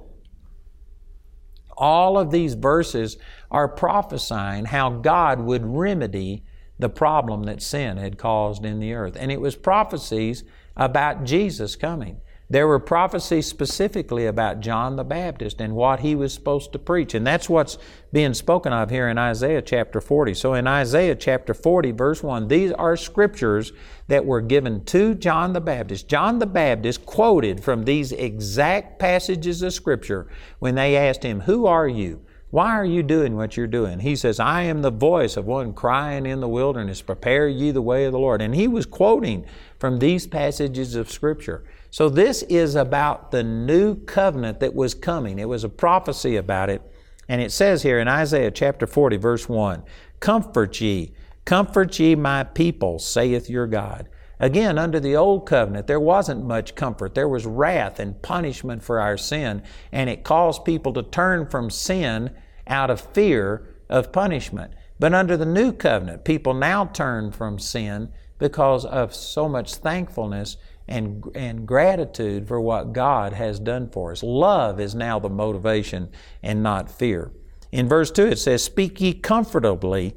all 1.78 2.18
of 2.18 2.32
these 2.32 2.56
verses 2.56 3.18
are 3.50 3.70
prophesying 3.70 4.66
how 4.66 4.90
God 4.90 5.40
would 5.40 5.66
remedy 5.66 6.44
the 6.82 6.90
problem 6.90 7.44
that 7.44 7.62
sin 7.62 7.98
had 7.98 8.18
caused 8.18 8.66
in 8.66 8.80
the 8.80 8.94
earth. 8.94 9.16
And 9.18 9.32
it 9.32 9.40
was 9.40 9.56
prophecies 9.56 10.44
about 10.76 11.24
Jesus 11.24 11.76
coming. 11.76 12.20
There 12.50 12.68
were 12.68 12.80
prophecies 12.80 13.46
specifically 13.46 14.26
about 14.26 14.60
John 14.60 14.98
the 14.98 15.06
Baptist 15.06 15.62
and 15.62 15.74
what 15.74 16.02
he 16.02 16.16
was 16.16 16.34
supposed 16.34 16.74
to 16.74 16.80
preach. 16.80 17.14
And 17.14 17.26
that's 17.26 17.48
what's 17.48 17.78
being 18.12 18.34
spoken 18.34 18.74
of 18.74 18.90
here 18.90 19.08
in 19.08 19.18
Isaiah 19.18 19.62
chapter 19.62 20.02
40. 20.02 20.34
So 20.34 20.56
in 20.56 20.68
Isaiah 20.68 21.16
chapter 21.16 21.54
40, 21.54 21.92
verse 21.92 22.22
1, 22.22 22.50
these 22.50 22.74
are 22.74 22.98
scriptures 22.98 23.72
that 24.10 24.26
were 24.26 24.42
given 24.42 24.84
to 24.86 25.16
John 25.16 25.54
the 25.54 25.62
Baptist. 25.62 26.10
John 26.10 26.40
the 26.40 26.46
Baptist 26.46 27.06
quoted 27.06 27.64
from 27.64 27.86
these 27.86 28.12
exact 28.12 29.00
passages 29.00 29.62
of 29.62 29.72
Scripture 29.72 30.28
when 30.60 30.76
they 30.76 30.98
asked 30.98 31.24
him, 31.24 31.42
Who 31.42 31.68
are 31.68 31.88
you? 31.88 32.22
Why 32.52 32.72
are 32.72 32.86
you 32.86 33.02
doing 33.02 33.38
what 33.38 33.56
you're 33.56 33.66
doing? 33.66 34.00
He 34.00 34.18
says, 34.18 34.38
I 34.38 34.64
am 34.64 34.82
the 34.82 34.92
voice 34.92 35.38
of 35.38 35.46
one 35.46 35.74
crying 35.74 36.26
in 36.26 36.42
the 36.42 36.50
wilderness, 36.50 37.02
prepare 37.02 37.48
ye 37.48 37.72
the 37.72 37.82
way 37.82 38.04
of 38.04 38.12
the 38.12 38.20
Lord. 38.20 38.42
And 38.42 38.54
he 38.54 38.68
was 38.68 38.86
quoting 38.86 39.46
from 39.80 40.00
these 40.00 40.28
passages 40.28 40.96
of 40.96 41.10
Scripture. 41.10 41.64
So 41.92 42.10
this 42.10 42.44
is 42.44 42.76
about 42.76 43.32
the 43.32 43.42
new 43.42 43.96
covenant 44.04 44.60
that 44.60 44.76
was 44.76 44.94
coming. 44.94 45.40
It 45.40 45.48
was 45.48 45.64
a 45.64 45.70
prophecy 45.70 46.36
about 46.36 46.70
it. 46.70 46.82
And 47.30 47.42
it 47.42 47.54
says 47.54 47.84
here 47.84 48.00
in 48.00 48.10
Isaiah 48.10 48.52
chapter 48.52 48.86
40, 48.86 49.16
verse 49.16 49.48
1 49.48 49.84
Comfort 50.20 50.82
ye, 50.82 51.14
comfort 51.46 51.98
ye 52.00 52.16
my 52.16 52.44
people, 52.44 53.00
saith 53.00 53.50
your 53.50 53.66
God. 53.66 54.10
Again, 54.42 54.80
under 54.80 55.00
the 55.00 55.16
old 55.16 55.46
covenant, 55.46 55.86
there 55.86 56.00
wasn't 56.00 56.44
much 56.44 56.74
comfort. 56.74 57.14
There 57.14 57.30
was 57.30 57.46
wrath 57.46 58.00
and 58.00 58.20
punishment 58.24 58.84
for 58.84 59.00
our 59.00 59.16
sin, 59.16 59.62
and 59.92 60.10
it 60.10 60.24
caused 60.24 60.66
people 60.66 60.92
to 60.94 61.04
turn 61.04 61.48
from 61.48 61.70
sin 61.70 62.32
out 62.66 62.90
of 62.90 63.00
fear 63.00 63.68
of 63.88 64.12
punishment. 64.12 64.74
But 65.00 65.14
under 65.14 65.38
the 65.38 65.46
new 65.46 65.72
covenant, 65.72 66.26
people 66.26 66.56
now 66.56 66.86
turn 66.86 67.32
from 67.32 67.60
sin 67.60 68.12
because 68.40 68.84
of 68.84 69.14
so 69.14 69.48
much 69.48 69.76
thankfulness 69.76 70.58
and, 70.88 71.24
and 71.36 71.68
gratitude 71.68 72.48
for 72.48 72.60
what 72.60 72.94
God 72.94 73.34
has 73.34 73.60
done 73.60 73.92
for 73.92 74.12
us. 74.12 74.24
Love 74.24 74.80
is 74.80 74.96
now 74.96 75.20
the 75.20 75.30
motivation 75.30 76.10
and 76.42 76.64
not 76.64 76.90
fear. 76.90 77.32
In 77.72 77.88
verse 77.88 78.10
2, 78.10 78.26
it 78.26 78.40
says, 78.40 78.64
Speak 78.64 79.00
ye 79.00 79.14
comfortably 79.14 80.16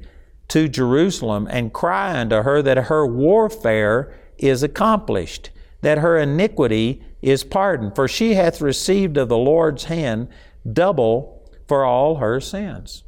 to 0.49 0.67
Jerusalem 0.67 1.47
and 1.49 1.73
cry 1.73 2.19
unto 2.19 2.43
her 2.43 2.61
that 2.61 2.85
her 2.85 3.05
warfare 3.05 4.13
is 4.37 4.63
accomplished, 4.63 5.49
that 5.81 5.99
her 5.99 6.17
iniquity 6.17 7.03
is 7.21 7.43
pardoned, 7.43 7.95
for 7.95 8.07
she 8.07 8.35
hath 8.35 8.61
received 8.61 9.17
of 9.17 9.29
the 9.29 9.37
Lord's 9.37 9.85
hand 9.85 10.27
double 10.71 11.49
for 11.67 11.83
all 11.83 12.17
her 12.17 12.39
sins. 12.39 13.03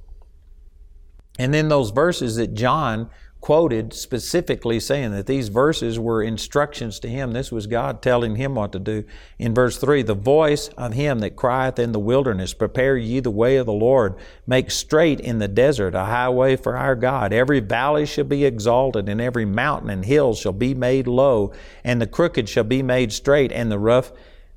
And 1.37 1.53
then 1.53 1.67
those 1.67 1.91
verses 1.91 2.37
that 2.37 2.53
John 2.55 3.09
quoted 3.39 3.93
specifically 3.93 4.79
saying 4.79 5.11
that 5.11 5.27
these 5.27 5.49
verses 5.49 5.99
were 5.99 6.23
instructions 6.23 6.99
to 6.99 7.07
him. 7.07 7.31
This 7.31 7.51
was 7.51 7.67
God 7.67 8.01
telling 8.01 8.35
him 8.35 8.55
what 8.55 8.71
to 8.71 8.79
do. 8.79 9.03
In 9.37 9.53
verse 9.53 9.77
3, 9.77 10.01
the 10.01 10.15
voice 10.15 10.69
of 10.69 10.93
him 10.93 11.19
that 11.19 11.35
crieth 11.35 11.79
in 11.79 11.91
the 11.91 11.99
wilderness, 11.99 12.53
Prepare 12.53 12.97
ye 12.97 13.19
the 13.19 13.31
way 13.31 13.57
of 13.57 13.65
the 13.65 13.73
Lord, 13.73 14.15
make 14.45 14.71
straight 14.71 15.19
in 15.19 15.39
the 15.39 15.47
desert 15.47 15.95
a 15.95 16.05
highway 16.05 16.55
for 16.55 16.75
our 16.75 16.95
God. 16.95 17.31
Every 17.31 17.59
valley 17.59 18.05
shall 18.05 18.25
be 18.25 18.43
exalted, 18.43 19.07
and 19.07 19.21
every 19.21 19.45
mountain 19.45 19.89
and 19.89 20.03
hill 20.03 20.33
shall 20.33 20.53
be 20.53 20.73
made 20.73 21.07
low, 21.07 21.53
and 21.83 22.01
the 22.01 22.07
crooked 22.07 22.49
shall 22.49 22.63
be 22.63 22.81
made 22.81 23.13
straight, 23.13 23.51
and 23.51 23.71
the 23.71 23.79
rough 23.79 24.11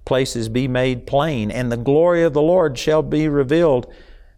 places 0.05 0.49
be 0.49 0.67
made 0.67 1.07
plain, 1.07 1.51
and 1.51 1.71
the 1.71 1.77
glory 1.77 2.23
of 2.23 2.33
the 2.33 2.43
Lord 2.43 2.79
shall 2.79 3.03
be 3.03 3.29
revealed 3.29 3.87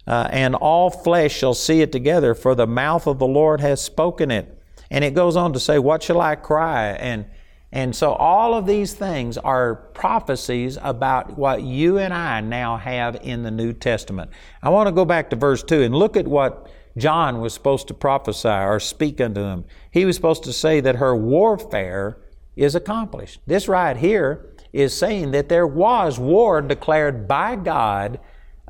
uh, 0.06 0.28
and 0.30 0.54
all 0.54 0.90
flesh 0.90 1.36
shall 1.36 1.54
see 1.54 1.80
it 1.80 1.92
together, 1.92 2.34
for 2.34 2.54
the 2.54 2.66
mouth 2.66 3.06
of 3.06 3.18
the 3.18 3.26
Lord 3.26 3.60
has 3.60 3.80
spoken 3.80 4.30
it. 4.30 4.58
And 4.90 5.04
it 5.04 5.14
goes 5.14 5.36
on 5.36 5.52
to 5.52 5.60
say, 5.60 5.78
What 5.78 6.02
shall 6.02 6.20
I 6.20 6.34
cry? 6.34 6.88
And 6.90 7.26
and 7.74 7.96
so 7.96 8.12
all 8.12 8.52
of 8.54 8.66
these 8.66 8.92
things 8.92 9.38
are 9.38 9.74
prophecies 9.74 10.78
about 10.82 11.38
what 11.38 11.62
you 11.62 11.96
and 11.96 12.12
I 12.12 12.42
now 12.42 12.76
have 12.76 13.16
in 13.22 13.42
the 13.42 13.50
New 13.50 13.72
Testament. 13.72 14.30
I 14.62 14.68
want 14.68 14.88
to 14.88 14.92
go 14.92 15.06
back 15.06 15.30
to 15.30 15.36
verse 15.36 15.62
2 15.62 15.80
and 15.82 15.94
look 15.94 16.18
at 16.18 16.28
what 16.28 16.70
John 16.98 17.40
was 17.40 17.54
supposed 17.54 17.88
to 17.88 17.94
prophesy 17.94 18.48
or 18.48 18.78
speak 18.78 19.22
unto 19.22 19.40
them. 19.40 19.64
He 19.90 20.04
was 20.04 20.16
supposed 20.16 20.44
to 20.44 20.52
say 20.52 20.80
that 20.80 20.96
her 20.96 21.16
warfare 21.16 22.18
is 22.56 22.74
accomplished. 22.74 23.40
This 23.46 23.68
right 23.68 23.96
here 23.96 24.50
is 24.74 24.94
saying 24.94 25.30
that 25.30 25.48
there 25.48 25.66
was 25.66 26.18
war 26.18 26.60
declared 26.60 27.26
by 27.26 27.56
God 27.56 28.20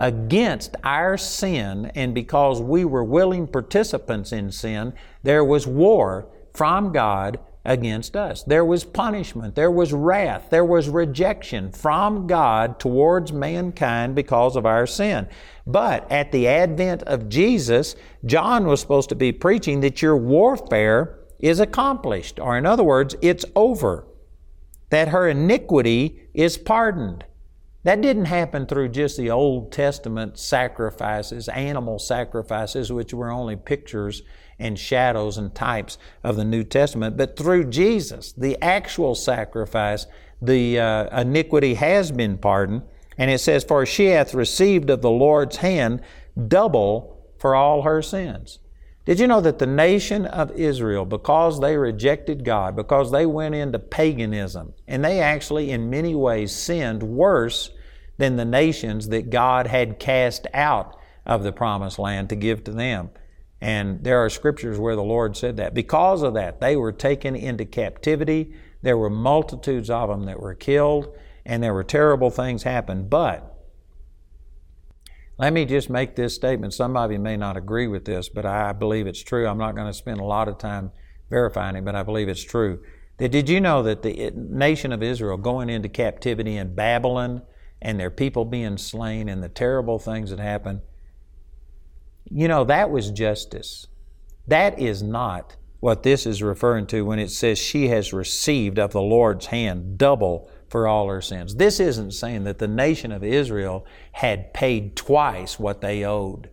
against 0.03 0.75
our 0.83 1.17
sin, 1.17 1.87
and 1.95 2.13
because 2.13 2.61
we 2.61 2.85
were 2.85 3.05
willing 3.05 3.47
participants 3.47 4.33
in 4.33 4.51
sin, 4.51 4.93
there 5.23 5.45
was 5.45 5.65
war 5.65 6.27
from 6.53 6.93
God 6.93 7.39
against 7.65 8.17
us. 8.17 8.43
There 8.43 8.65
was 8.65 8.83
punishment, 8.83 9.55
there 9.55 9.71
was 9.71 9.93
wrath, 9.93 10.49
there 10.51 10.65
was 10.65 10.89
rejection 10.89 11.71
from 11.71 12.27
God 12.27 12.81
towards 12.81 13.33
mankind 13.33 14.17
because 14.17 14.57
of 14.57 14.67
our 14.67 14.89
sin. 14.89 15.29
But 15.69 16.11
at 16.11 16.33
the 16.33 16.49
advent 16.49 17.05
of 17.05 17.29
Jesus, 17.29 17.95
John 18.27 18.67
was 18.67 18.81
supposed 18.81 19.09
to 19.11 19.15
be 19.15 19.31
preaching 19.31 19.81
that 19.83 20.03
your 20.03 20.17
warfare 20.17 21.21
is 21.39 21.61
accomplished, 21.61 22.41
or 22.41 22.59
in 22.59 22.67
other 22.67 22.83
words, 22.83 23.15
it's 23.23 23.45
over, 23.55 24.05
that 24.91 25.09
her 25.09 25.29
iniquity 25.29 26.23
is 26.35 26.59
pardoned. 26.59 27.25
That 27.85 28.01
didn't 28.01 28.27
happen 28.27 28.67
through 28.67 28.91
just 28.91 29.17
the 29.17 29.31
Old 29.31 29.73
Testament 29.73 30.39
sacrifices, 30.39 31.49
animal 31.49 31.99
sacrifices, 31.99 32.93
which 32.93 33.13
were 33.13 33.31
only 33.31 33.57
pictures 33.57 34.23
and 34.59 34.79
shadows 34.79 35.37
and 35.37 35.53
types 35.55 35.99
of 36.23 36.37
the 36.37 36.45
New 36.45 36.63
Testament, 36.63 37.17
but 37.17 37.37
through 37.37 37.65
Jesus, 37.71 38.33
the 38.33 38.57
actual 38.63 39.17
sacrifice, 39.17 40.07
the 40.41 40.79
uh, 40.79 41.21
iniquity 41.21 41.75
has 41.75 42.13
been 42.13 42.39
pardoned. 42.39 42.83
And 43.19 43.31
it 43.31 43.41
says, 43.41 43.65
For 43.65 43.85
she 43.85 44.07
hath 44.07 44.35
received 44.35 44.89
of 44.89 45.03
the 45.03 45.11
Lord's 45.11 45.57
hand 45.57 46.01
double 46.49 47.21
for 47.39 47.55
all 47.55 47.83
her 47.83 48.01
sins. 48.01 48.59
Did 49.05 49.19
you 49.19 49.27
know 49.27 49.41
that 49.41 49.59
the 49.59 49.67
nation 49.67 50.27
of 50.27 50.53
Israel, 50.53 51.05
because 51.05 51.59
they 51.59 51.77
rejected 51.77 52.45
God, 52.45 52.77
because 52.77 53.11
they 53.11 53.27
went 53.27 53.57
into 53.57 53.81
paganism, 53.81 54.75
and 54.87 55.05
they 55.05 55.21
actually 55.21 55.73
in 55.73 55.91
many 55.91 56.15
ways 56.15 56.55
sinned 56.55 57.03
worse 57.03 57.71
than 58.19 58.37
the 58.37 58.45
nations 58.45 59.09
that 59.09 59.31
God 59.31 59.67
had 59.67 59.99
cast 59.99 60.47
out 60.55 60.97
of 61.27 61.43
the 61.43 61.53
promised 61.53 61.99
land 61.99 62.29
to 62.29 62.37
give 62.37 62.63
to 62.65 62.71
them? 62.71 63.11
And 63.61 64.05
there 64.05 64.25
are 64.25 64.31
scriptures 64.31 64.79
where 64.79 64.97
the 64.97 65.03
Lord 65.03 65.37
said 65.37 65.57
that. 65.57 65.75
Because 65.75 66.23
of 66.23 66.35
that, 66.35 66.61
they 66.61 66.77
were 66.77 66.93
taken 66.93 67.35
into 67.35 67.65
captivity. 67.65 68.55
There 68.83 68.99
were 68.99 69.11
multitudes 69.11 69.91
of 69.91 70.09
them 70.09 70.25
that 70.27 70.41
were 70.41 70.55
killed, 70.55 71.13
and 71.45 71.61
there 71.61 71.75
were 71.75 71.85
terrible 71.85 72.31
things 72.31 72.63
happened. 72.63 73.11
But 73.11 73.52
let 75.39 75.53
me 75.53 75.65
just 75.65 75.91
make 75.91 76.15
this 76.15 76.35
statement. 76.35 76.75
Some 76.75 76.97
of 76.97 77.11
you 77.11 77.19
may 77.19 77.37
not 77.37 77.57
agree 77.57 77.87
with 77.87 78.05
this, 78.05 78.29
but 78.29 78.45
I 78.45 78.73
believe 78.73 79.07
it's 79.07 79.23
true. 79.23 79.47
I'm 79.47 79.59
not 79.59 79.75
going 79.75 79.87
to 79.87 79.93
spend 79.93 80.21
a 80.21 80.25
lot 80.25 80.49
of 80.49 80.59
time 80.59 80.93
verifying 81.31 81.77
it, 81.77 81.85
but 81.85 81.95
I 81.95 82.03
believe 82.03 82.29
it's 82.29 82.45
true. 82.45 82.83
Did 83.19 83.49
you 83.49 83.61
know 83.61 83.83
that 83.83 84.03
the 84.03 84.21
eh, 84.21 84.31
nation 84.35 84.93
of 84.93 85.03
Israel 85.03 85.37
going 85.37 85.71
into 85.71 85.89
captivity 85.89 86.57
in 86.57 86.75
Babylon 86.75 87.43
and 87.81 87.99
their 87.99 88.11
people 88.11 88.45
being 88.45 88.79
slain 88.79 89.29
and 89.29 89.43
the 89.43 89.49
terrible 89.49 89.99
things 89.99 90.31
that 90.31 90.39
happened, 90.39 90.81
you 92.31 92.49
know, 92.49 92.65
that 92.65 92.91
was 92.91 93.11
justice. 93.11 93.87
That 94.47 94.79
is 94.79 95.03
not 95.03 95.57
what 95.81 96.05
this 96.05 96.27
is 96.27 96.43
referring 96.43 96.87
to 96.87 97.05
when 97.05 97.19
it 97.19 97.31
says 97.31 97.59
she 97.59 97.89
has 97.89 98.13
received 98.13 98.79
of 98.79 98.93
the 98.93 99.03
Lord's 99.03 99.47
hand 99.47 99.99
double 99.99 100.49
for 100.73 100.89
all 100.89 101.07
her 101.07 101.21
sins. 101.21 101.57
This 101.57 101.79
isn't 101.79 102.13
saying 102.13 102.45
that 102.45 102.59
the 102.59 102.67
nation 102.67 103.13
of 103.13 103.23
Israel 103.23 103.85
had 104.13 104.55
paid 104.55 104.97
twice 104.97 105.59
what 105.59 105.83
they 105.83 106.03
owed. 106.03 106.49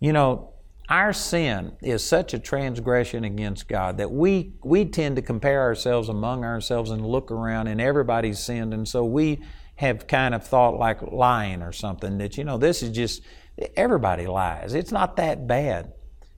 You 0.00 0.14
know, 0.14 0.54
our 0.88 1.12
sin 1.12 1.76
is 1.82 2.02
such 2.02 2.32
a 2.32 2.38
transgression 2.38 3.22
against 3.22 3.68
God 3.68 3.98
that 3.98 4.10
we, 4.10 4.54
we 4.64 4.86
tend 4.86 5.16
to 5.16 5.22
compare 5.22 5.60
ourselves 5.60 6.08
among 6.08 6.42
ourselves 6.42 6.90
and 6.90 7.04
look 7.04 7.30
around 7.30 7.66
and 7.66 7.82
everybody's 7.82 8.38
sinned. 8.38 8.72
And 8.72 8.88
so 8.88 9.04
we 9.04 9.42
have 9.76 10.06
kind 10.06 10.34
of 10.34 10.46
thought 10.46 10.78
like 10.78 11.02
lying 11.02 11.60
or 11.60 11.72
something 11.72 12.16
that, 12.16 12.38
you 12.38 12.44
know, 12.44 12.56
this 12.56 12.82
is 12.82 12.92
just, 12.96 13.20
everybody 13.76 14.26
lies. 14.26 14.72
It's 14.72 14.90
not 14.90 15.16
that 15.16 15.46
bad. 15.46 15.92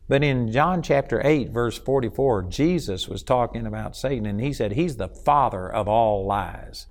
But 0.09 0.23
in 0.23 0.53
John 0.53 0.83
chapter 0.83 1.21
8, 1.25 1.51
verse 1.51 1.79
44, 1.79 2.45
Jesus 2.45 3.09
was 3.09 3.23
talking 3.23 3.67
about 3.67 3.97
Satan 3.97 4.27
and 4.27 4.41
he 4.41 4.53
said 4.53 4.73
he's 4.73 4.97
the 4.97 5.09
father 5.09 5.69
of 5.73 5.89
all 5.89 6.25
lies. 6.25 6.87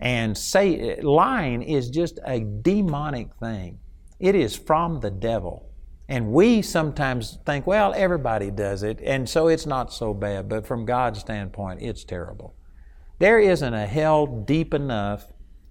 And 0.00 0.38
say, 0.38 1.00
lying 1.02 1.62
is 1.62 1.90
just 1.90 2.18
a 2.24 2.40
demonic 2.40 3.34
thing. 3.34 3.80
It 4.18 4.34
is 4.34 4.56
from 4.56 5.00
the 5.00 5.10
devil. 5.10 5.68
And 6.08 6.32
we 6.32 6.62
sometimes 6.62 7.38
think, 7.44 7.66
well, 7.66 7.92
everybody 7.94 8.50
does 8.50 8.82
it, 8.82 8.98
and 9.02 9.28
so 9.28 9.48
it's 9.48 9.66
not 9.66 9.92
so 9.92 10.14
bad. 10.14 10.48
But 10.48 10.66
from 10.66 10.86
God's 10.86 11.20
standpoint, 11.20 11.82
it's 11.82 12.02
terrible. 12.02 12.54
There 13.18 13.38
isn't 13.38 13.74
a 13.74 13.86
hell 13.86 14.26
deep 14.26 14.72
enough 14.72 15.26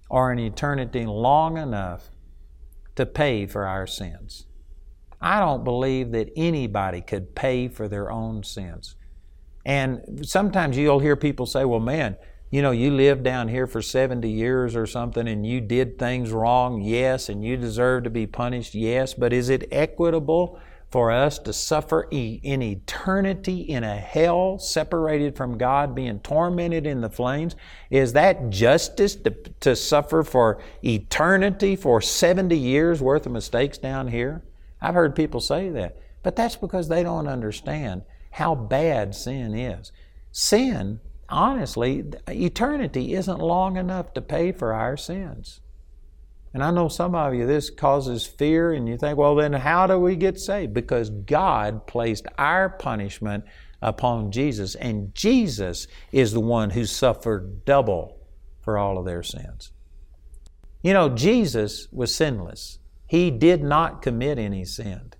or 0.08 0.30
an 0.30 0.38
eternity 0.38 1.04
long 1.06 1.56
enough 1.56 2.10
to 2.94 3.04
pay 3.04 3.46
for 3.46 3.66
our 3.66 3.86
sins. 3.86 4.46
I 5.20 5.40
don't 5.40 5.64
believe 5.64 6.12
that 6.12 6.30
anybody 6.36 7.00
could 7.00 7.34
pay 7.34 7.68
for 7.68 7.88
their 7.88 8.10
own 8.10 8.44
sins. 8.44 8.94
And 9.64 10.26
sometimes 10.26 10.76
you'll 10.76 11.00
hear 11.00 11.16
people 11.16 11.46
say, 11.46 11.64
well, 11.64 11.80
man, 11.80 12.16
you 12.50 12.62
know, 12.62 12.70
you 12.70 12.90
lived 12.90 13.24
down 13.24 13.48
here 13.48 13.66
for 13.66 13.82
70 13.82 14.28
years 14.30 14.74
or 14.74 14.86
something 14.86 15.28
and 15.28 15.46
you 15.46 15.60
did 15.60 15.98
things 15.98 16.30
wrong, 16.30 16.80
yes, 16.80 17.28
and 17.28 17.44
you 17.44 17.56
deserve 17.56 18.04
to 18.04 18.10
be 18.10 18.26
punished, 18.26 18.74
yes, 18.74 19.12
but 19.12 19.32
is 19.32 19.50
it 19.50 19.68
equitable 19.70 20.58
for 20.90 21.10
us 21.10 21.38
to 21.40 21.52
suffer 21.52 22.08
in 22.10 22.62
eternity 22.62 23.60
in 23.60 23.84
a 23.84 23.96
hell 23.96 24.58
separated 24.58 25.36
from 25.36 25.58
God, 25.58 25.94
being 25.94 26.20
tormented 26.20 26.86
in 26.86 27.02
the 27.02 27.10
flames? 27.10 27.54
Is 27.90 28.14
that 28.14 28.48
justice 28.48 29.14
to, 29.16 29.30
to 29.60 29.76
suffer 29.76 30.22
for 30.22 30.62
eternity 30.82 31.76
for 31.76 32.00
70 32.00 32.56
years 32.56 33.02
worth 33.02 33.26
of 33.26 33.32
mistakes 33.32 33.76
down 33.76 34.08
here? 34.08 34.42
I've 34.80 34.94
heard 34.94 35.14
people 35.16 35.40
say 35.40 35.70
that, 35.70 35.98
but 36.22 36.36
that's 36.36 36.56
because 36.56 36.88
they 36.88 37.02
don't 37.02 37.28
understand 37.28 38.02
how 38.32 38.54
bad 38.54 39.14
sin 39.14 39.54
is. 39.54 39.92
Sin 40.30 41.00
honestly, 41.28 42.04
eternity 42.28 43.14
isn't 43.14 43.38
long 43.38 43.76
enough 43.76 44.14
to 44.14 44.22
pay 44.22 44.52
for 44.52 44.72
our 44.72 44.96
sins. 44.96 45.60
And 46.54 46.64
I 46.64 46.70
know 46.70 46.88
some 46.88 47.14
of 47.14 47.34
you, 47.34 47.46
this 47.46 47.68
causes 47.68 48.26
fear, 48.26 48.72
and 48.72 48.88
you 48.88 48.96
think, 48.96 49.18
well, 49.18 49.34
then 49.34 49.52
how 49.52 49.86
do 49.86 49.98
we 49.98 50.16
get 50.16 50.40
saved? 50.40 50.72
Because 50.72 51.10
God 51.10 51.86
placed 51.86 52.26
our 52.38 52.70
punishment 52.70 53.44
upon 53.82 54.32
Jesus, 54.32 54.74
and 54.74 55.14
Jesus 55.14 55.86
is 56.10 56.32
the 56.32 56.40
one 56.40 56.70
who 56.70 56.86
suffered 56.86 57.64
double 57.64 58.18
for 58.62 58.78
all 58.78 58.98
of 58.98 59.04
their 59.04 59.22
sins. 59.22 59.72
You 60.82 60.94
know, 60.94 61.10
Jesus 61.10 61.88
was 61.92 62.14
sinless, 62.14 62.78
He 63.08 63.32
did 63.32 63.64
not 63.64 64.02
commit 64.02 64.38
any 64.38 64.64
sin. 64.64 65.12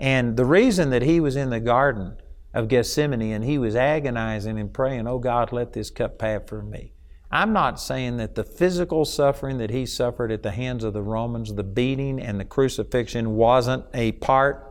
And 0.00 0.36
the 0.36 0.46
reason 0.46 0.88
that 0.90 1.02
He 1.02 1.20
was 1.20 1.36
in 1.36 1.50
the 1.50 1.60
garden 1.60 2.16
of 2.54 2.68
Gethsemane 2.68 3.32
and 3.32 3.44
he 3.44 3.58
was 3.58 3.74
agonizing 3.74 4.58
and 4.58 4.72
praying, 4.72 5.06
Oh 5.06 5.18
God, 5.18 5.52
let 5.52 5.72
this 5.72 5.90
cup 5.90 6.18
pass 6.18 6.42
from 6.46 6.70
me. 6.70 6.92
I'm 7.30 7.52
not 7.52 7.80
saying 7.80 8.18
that 8.18 8.34
the 8.34 8.44
physical 8.44 9.06
suffering 9.06 9.56
that 9.58 9.70
he 9.70 9.86
suffered 9.86 10.30
at 10.30 10.42
the 10.42 10.50
hands 10.50 10.84
of 10.84 10.92
the 10.92 11.02
Romans, 11.02 11.54
the 11.54 11.62
beating 11.62 12.20
and 12.20 12.38
the 12.38 12.44
crucifixion, 12.44 13.36
wasn't 13.36 13.86
a 13.94 14.12
part 14.12 14.68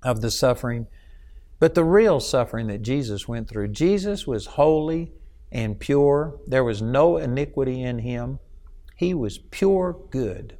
of 0.00 0.20
the 0.20 0.30
suffering, 0.30 0.86
but 1.58 1.74
the 1.74 1.82
real 1.82 2.20
suffering 2.20 2.68
that 2.68 2.82
Jesus 2.82 3.26
went 3.26 3.48
through. 3.48 3.68
Jesus 3.68 4.28
was 4.28 4.46
holy 4.46 5.12
and 5.50 5.80
pure, 5.80 6.38
there 6.46 6.62
was 6.62 6.80
no 6.80 7.16
iniquity 7.16 7.82
in 7.82 8.00
him. 8.00 8.38
He 8.94 9.12
was 9.12 9.38
pure 9.38 9.96
good. 10.10 10.57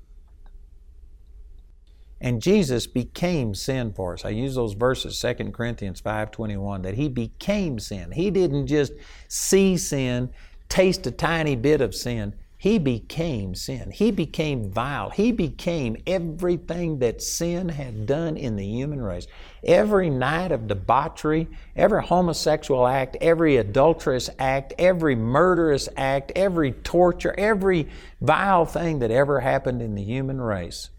And 2.21 2.43
Jesus 2.43 2.87
became 2.87 3.55
sin 3.55 3.93
for 3.93 4.15
us. 4.15 4.25
I 4.25 4.31
use 4.31 4.57
those 4.57 4.75
verses, 4.75 5.21
2 5.21 5.53
Corinthians 5.53 6.01
5.21, 6.01 6.83
that 6.83 6.95
He 6.95 7.09
became 7.09 7.79
sin. 7.79 8.11
He 8.11 8.31
didn't 8.31 8.67
just 8.67 8.93
see 9.29 9.77
sin, 9.77 10.31
taste 10.69 11.07
a 11.07 11.13
tiny 11.13 11.55
bit 11.55 11.81
of 11.81 11.95
sin. 11.95 12.35
He 12.61 12.81
became 12.81 13.55
sin. 13.55 13.93
He 13.93 14.11
became 14.11 14.69
vile. 14.69 15.11
He 15.11 15.31
became 15.31 15.97
everything 16.09 16.99
that 16.99 17.23
sin 17.23 17.69
had 17.69 18.05
done 18.05 18.37
in 18.37 18.57
the 18.57 18.67
human 18.67 19.01
race. 19.01 19.29
Every 19.63 20.11
night 20.11 20.51
of 20.51 20.67
debauchery, 20.67 21.47
every 21.77 22.03
homosexual 22.03 22.85
act, 22.85 23.17
every 23.21 23.59
adulterous 23.59 24.29
act, 24.41 24.75
every 24.77 25.15
murderous 25.15 25.89
act, 25.97 26.33
every 26.35 26.73
torture, 26.73 27.33
every 27.39 27.89
vile 28.21 28.65
thing 28.65 28.99
that 28.99 29.13
ever 29.13 29.39
happened 29.39 29.81
in 29.81 29.95
the 29.95 30.03
human 30.03 30.41
race 30.41 30.91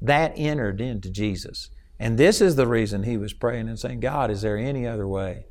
that 0.00 0.32
entered 0.36 0.80
into 0.80 1.10
Jesus. 1.10 1.70
And 1.98 2.18
this 2.18 2.40
is 2.40 2.56
the 2.56 2.66
reason 2.66 3.02
he 3.02 3.16
was 3.16 3.32
praying 3.32 3.68
and 3.68 3.78
saying, 3.78 4.00
God, 4.00 4.30
is 4.30 4.42
there 4.42 4.58
any 4.58 4.86
other 4.86 5.08
way? 5.08 5.46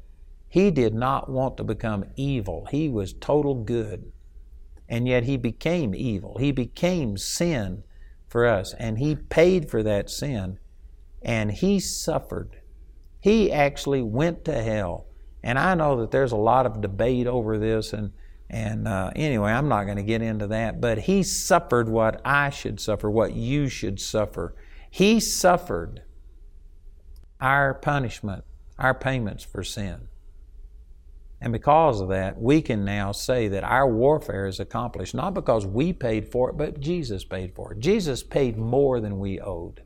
He 0.47 0.71
did 0.71 0.93
not 0.93 1.29
want 1.29 1.57
to 1.57 1.63
become 1.63 2.05
evil. 2.15 2.67
He 2.69 2.87
was 2.87 3.13
total 3.13 3.55
good. 3.55 4.11
And 4.87 5.07
yet 5.07 5.23
he 5.23 5.37
became 5.37 5.95
evil. 5.95 6.37
He 6.39 6.51
became 6.51 7.17
sin 7.17 7.83
for 8.27 8.45
us. 8.45 8.73
And 8.75 8.99
he 8.99 9.15
paid 9.15 9.69
for 9.69 9.81
that 9.83 10.09
sin. 10.09 10.59
And 11.21 11.51
he 11.51 11.79
suffered. 11.79 12.61
He 13.19 13.51
actually 13.51 14.03
went 14.03 14.45
to 14.45 14.61
hell. 14.61 15.07
And 15.41 15.57
I 15.57 15.73
know 15.73 15.99
that 15.99 16.11
there's 16.11 16.31
a 16.31 16.37
lot 16.37 16.67
of 16.67 16.81
debate 16.81 17.25
over 17.25 17.57
this 17.57 17.91
and 17.91 18.13
and 18.49 18.87
uh, 18.87 19.11
anyway, 19.15 19.51
I'm 19.51 19.67
not 19.67 19.85
going 19.85 19.97
to 19.97 20.03
get 20.03 20.21
into 20.21 20.47
that, 20.47 20.79
but 20.79 20.99
he 20.99 21.23
suffered 21.23 21.89
what 21.89 22.21
I 22.23 22.49
should 22.49 22.79
suffer, 22.79 23.09
what 23.09 23.33
you 23.33 23.67
should 23.67 23.99
suffer. 23.99 24.55
He 24.89 25.19
suffered 25.19 26.03
our 27.41 27.73
punishment, 27.73 28.43
our 28.77 28.93
payments 28.93 29.43
for 29.43 29.63
sin. 29.63 30.07
And 31.41 31.51
because 31.51 31.99
of 32.01 32.09
that, 32.09 32.39
we 32.39 32.61
can 32.61 32.85
now 32.85 33.11
say 33.11 33.47
that 33.49 33.63
our 33.63 33.87
warfare 33.87 34.47
is 34.47 34.59
accomplished, 34.59 35.13
not 35.13 35.33
because 35.33 35.65
we 35.65 35.91
paid 35.91 36.27
for 36.27 36.49
it, 36.49 36.57
but 36.57 36.79
Jesus 36.79 37.25
paid 37.25 37.53
for 37.53 37.73
it. 37.73 37.79
Jesus 37.79 38.23
paid 38.23 38.57
more 38.57 38.99
than 38.99 39.19
we 39.19 39.39
owed. 39.39 39.81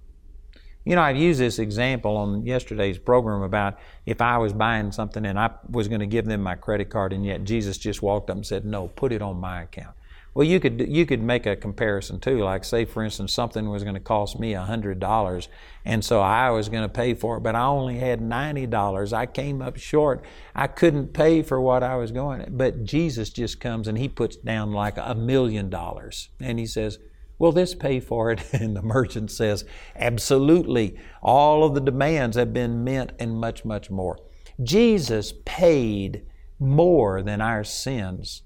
You 0.86 0.96
know, 0.96 1.02
I've 1.02 1.18
used 1.18 1.39
this 1.39 1.60
example 1.60 2.15
on 2.18 2.46
yesterday's 2.46 2.98
program 2.98 3.42
about 3.42 3.78
if 4.06 4.22
I 4.22 4.38
was 4.38 4.54
buying 4.54 4.92
something 4.92 5.26
and 5.26 5.38
I 5.38 5.52
was 5.70 5.88
going 5.88 6.00
to 6.00 6.08
give 6.08 6.26
them 6.26 6.42
my 6.42 6.56
credit 6.56 6.89
card, 6.89 7.13
and 7.13 7.26
yet 7.26 7.44
Jesus 7.44 7.78
just 7.78 8.02
walked 8.02 8.30
up 8.30 8.38
and 8.38 8.46
said, 8.46 8.65
"No, 8.65 8.88
put 8.88 9.12
it 9.12 9.22
on 9.22 9.39
my 9.39 9.63
account." 9.63 9.96
Well, 10.34 10.48
you 10.48 10.60
could 10.60 10.88
you 10.88 11.06
could 11.06 11.22
make 11.22 11.46
a 11.46 11.56
comparison 11.56 12.20
too. 12.20 12.39
Like, 12.39 12.63
say, 12.63 12.86
for 12.86 13.04
instance, 13.04 13.34
something 13.34 13.70
was 13.70 13.84
going 13.84 13.96
to 13.96 14.00
cost 14.00 14.39
me 14.39 14.54
hundred 14.54 15.00
dollars, 15.00 15.50
and 15.84 16.06
so 16.06 16.22
I 16.22 16.52
was 16.52 16.70
going 16.70 16.84
to 16.84 16.89
pay 16.89 17.13
for 17.13 17.38
it, 17.38 17.39
but 17.42 17.56
I 17.56 17.65
only 17.65 17.98
had 17.98 18.22
ninety 18.22 18.65
dollars. 18.65 19.12
I 19.12 19.26
came 19.26 19.62
up 19.62 19.78
short. 19.78 20.24
I 20.56 20.68
couldn't 20.68 21.13
pay 21.13 21.42
for 21.42 21.60
what 21.60 21.84
I 21.84 21.96
was 21.96 22.12
going. 22.12 22.46
But 22.52 22.86
Jesus 22.86 23.32
just 23.32 23.60
comes 23.60 23.88
and 23.88 23.98
He 23.98 24.08
puts 24.08 24.36
down 24.38 24.72
like 24.72 24.98
a 24.98 25.15
million 25.15 25.70
dollars, 25.70 26.30
and 26.39 26.60
He 26.60 26.68
says, 26.68 27.00
Will 27.39 27.54
this 27.54 27.73
pay 27.73 27.99
for 27.99 28.32
it? 28.32 28.43
And 28.54 28.75
the 28.75 28.82
merchant 28.82 29.32
says, 29.32 29.65
Absolutely. 29.95 30.97
All 31.23 31.63
of 31.63 31.73
the 31.73 31.82
demands 31.82 32.36
have 32.38 32.54
been 32.54 32.84
met 32.84 33.13
and 33.17 33.39
much, 33.39 33.65
much 33.65 33.89
more. 33.89 34.19
Jesus 34.62 35.34
paid 35.45 36.23
more 36.60 37.21
than 37.21 37.41
our 37.41 37.63
sins 37.63 38.43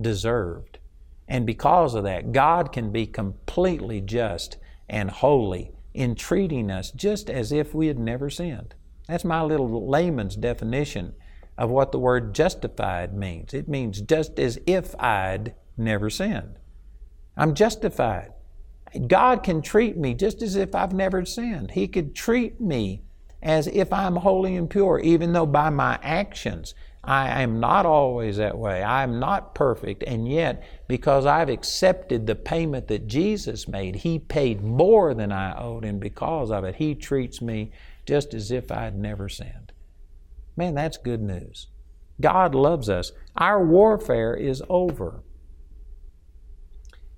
deserved. 0.00 0.78
And 1.28 1.44
because 1.44 1.94
of 1.94 2.04
that, 2.04 2.30
God 2.32 2.72
can 2.72 2.92
be 2.92 3.06
completely 3.06 4.00
just 4.00 4.56
and 4.88 5.10
holy 5.10 5.72
in 5.92 6.14
treating 6.14 6.70
us 6.70 6.92
just 6.92 7.28
as 7.28 7.50
if 7.50 7.74
we 7.74 7.88
had 7.88 7.98
never 7.98 8.30
sinned. 8.30 8.74
That's 9.08 9.24
my 9.24 9.42
little 9.42 9.88
layman's 9.88 10.36
definition 10.36 11.14
of 11.58 11.70
what 11.70 11.90
the 11.90 11.98
word 11.98 12.34
justified 12.34 13.14
means. 13.14 13.54
It 13.54 13.68
means 13.68 14.00
just 14.00 14.38
as 14.38 14.58
if 14.66 14.94
I'd 15.00 15.54
never 15.76 16.10
sinned. 16.10 16.58
I'm 17.36 17.54
justified. 17.54 18.32
God 19.06 19.42
can 19.42 19.62
treat 19.62 19.96
me 19.96 20.14
just 20.14 20.42
as 20.42 20.56
if 20.56 20.74
I've 20.74 20.92
never 20.92 21.24
sinned. 21.24 21.72
He 21.72 21.88
could 21.88 22.14
treat 22.14 22.60
me 22.60 23.02
as 23.42 23.66
if 23.66 23.92
I'm 23.92 24.16
holy 24.16 24.56
and 24.56 24.68
pure, 24.68 24.98
even 25.00 25.32
though 25.32 25.46
by 25.46 25.70
my 25.70 25.98
actions 26.02 26.74
I 27.06 27.42
am 27.42 27.60
not 27.60 27.86
always 27.86 28.38
that 28.38 28.58
way. 28.58 28.82
I 28.82 29.04
am 29.04 29.20
not 29.20 29.54
perfect. 29.54 30.02
And 30.02 30.28
yet, 30.28 30.64
because 30.88 31.24
I've 31.24 31.48
accepted 31.48 32.26
the 32.26 32.34
payment 32.34 32.88
that 32.88 33.06
Jesus 33.06 33.68
made, 33.68 33.96
He 33.96 34.18
paid 34.18 34.64
more 34.64 35.14
than 35.14 35.30
I 35.30 35.56
owed. 35.56 35.84
And 35.84 36.00
because 36.00 36.50
of 36.50 36.64
it, 36.64 36.74
He 36.74 36.96
treats 36.96 37.40
me 37.40 37.70
just 38.06 38.34
as 38.34 38.50
if 38.50 38.72
I'd 38.72 38.98
never 38.98 39.28
sinned. 39.28 39.72
Man, 40.56 40.74
that's 40.74 40.96
good 40.96 41.22
news. 41.22 41.68
God 42.20 42.56
loves 42.56 42.88
us. 42.88 43.12
Our 43.36 43.64
warfare 43.64 44.34
is 44.34 44.62
over. 44.68 45.22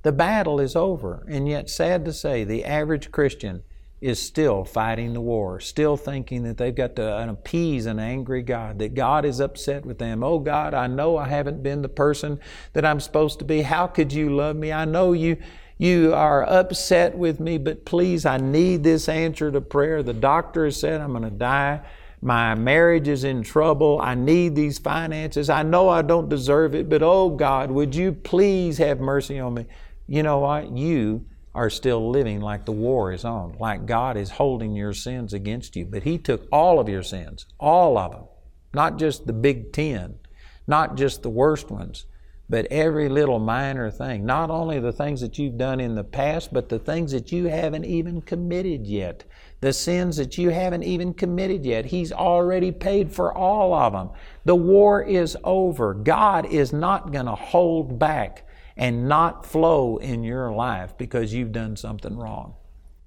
The 0.08 0.12
battle 0.12 0.58
is 0.58 0.74
over, 0.74 1.22
and 1.28 1.46
yet, 1.46 1.68
sad 1.68 2.06
to 2.06 2.14
say, 2.14 2.42
the 2.42 2.64
average 2.64 3.12
Christian 3.12 3.62
is 4.00 4.18
still 4.18 4.64
fighting 4.64 5.12
the 5.12 5.20
war, 5.20 5.60
still 5.60 5.98
thinking 5.98 6.44
that 6.44 6.56
they've 6.56 6.74
got 6.74 6.96
to 6.96 7.28
appease 7.28 7.84
an 7.84 7.98
angry 7.98 8.40
God, 8.40 8.78
that 8.78 8.94
God 8.94 9.26
is 9.26 9.38
upset 9.38 9.84
with 9.84 9.98
them. 9.98 10.24
Oh 10.24 10.38
God, 10.38 10.72
I 10.72 10.86
know 10.86 11.18
I 11.18 11.28
haven't 11.28 11.62
been 11.62 11.82
the 11.82 11.90
person 11.90 12.40
that 12.72 12.86
I'm 12.86 13.00
supposed 13.00 13.38
to 13.40 13.44
be. 13.44 13.60
How 13.60 13.86
could 13.86 14.10
you 14.10 14.34
love 14.34 14.56
me? 14.56 14.72
I 14.72 14.86
know 14.86 15.12
you 15.12 15.36
you 15.76 16.14
are 16.14 16.42
upset 16.48 17.14
with 17.14 17.38
me, 17.38 17.58
but 17.58 17.84
please, 17.84 18.24
I 18.24 18.38
need 18.38 18.84
this 18.84 19.10
answer 19.10 19.52
to 19.52 19.60
prayer. 19.60 20.02
The 20.02 20.14
doctor 20.14 20.64
has 20.64 20.80
said 20.80 21.02
I'm 21.02 21.10
going 21.10 21.24
to 21.24 21.30
die 21.30 21.82
My 22.20 22.54
marriage 22.54 23.08
is 23.08 23.24
in 23.24 23.42
trouble. 23.42 24.00
I 24.02 24.14
need 24.14 24.56
these 24.56 24.78
finances. 24.78 25.50
I 25.50 25.62
know 25.62 25.88
I 25.88 26.00
don't 26.00 26.28
deserve 26.28 26.74
it, 26.74 26.88
but 26.88 27.02
oh 27.02 27.28
God, 27.28 27.70
would 27.70 27.94
you 27.94 28.12
please 28.12 28.78
have 28.78 29.00
mercy 29.00 29.38
on 29.38 29.54
me? 29.54 29.66
You 30.10 30.22
know 30.22 30.38
what? 30.38 30.74
You 30.74 31.26
are 31.54 31.68
still 31.68 32.10
living 32.10 32.40
like 32.40 32.64
the 32.64 32.72
war 32.72 33.12
is 33.12 33.24
on, 33.24 33.56
like 33.60 33.84
God 33.84 34.16
is 34.16 34.30
holding 34.30 34.74
your 34.74 34.94
sins 34.94 35.34
against 35.34 35.76
you. 35.76 35.84
But 35.84 36.04
He 36.04 36.16
took 36.16 36.46
all 36.50 36.80
of 36.80 36.88
your 36.88 37.02
sins, 37.02 37.44
all 37.60 37.98
of 37.98 38.12
them, 38.12 38.24
not 38.72 38.98
just 38.98 39.26
the 39.26 39.34
big 39.34 39.72
ten, 39.72 40.18
not 40.66 40.96
just 40.96 41.22
the 41.22 41.28
worst 41.28 41.70
ones, 41.70 42.06
but 42.48 42.64
every 42.66 43.10
little 43.10 43.38
minor 43.38 43.90
thing. 43.90 44.24
Not 44.24 44.48
only 44.48 44.80
the 44.80 44.92
things 44.92 45.20
that 45.20 45.38
you've 45.38 45.58
done 45.58 45.78
in 45.78 45.94
the 45.94 46.04
past, 46.04 46.54
but 46.54 46.70
the 46.70 46.78
things 46.78 47.12
that 47.12 47.30
you 47.30 47.44
haven't 47.44 47.84
even 47.84 48.22
committed 48.22 48.86
yet. 48.86 49.24
The 49.60 49.74
sins 49.74 50.16
that 50.16 50.38
you 50.38 50.48
haven't 50.48 50.84
even 50.84 51.12
committed 51.12 51.66
yet. 51.66 51.84
He's 51.84 52.12
already 52.12 52.72
paid 52.72 53.12
for 53.12 53.36
all 53.36 53.74
of 53.74 53.92
them. 53.92 54.10
The 54.46 54.54
war 54.54 55.02
is 55.02 55.36
over. 55.44 55.92
God 55.92 56.46
is 56.46 56.72
not 56.72 57.12
going 57.12 57.26
to 57.26 57.34
hold 57.34 57.98
back 57.98 58.47
and 58.78 59.08
not 59.08 59.44
flow 59.44 59.96
in 59.96 60.22
your 60.22 60.52
life 60.52 60.96
because 60.96 61.34
you've 61.34 61.52
done 61.52 61.76
something 61.76 62.16
wrong. 62.16 62.54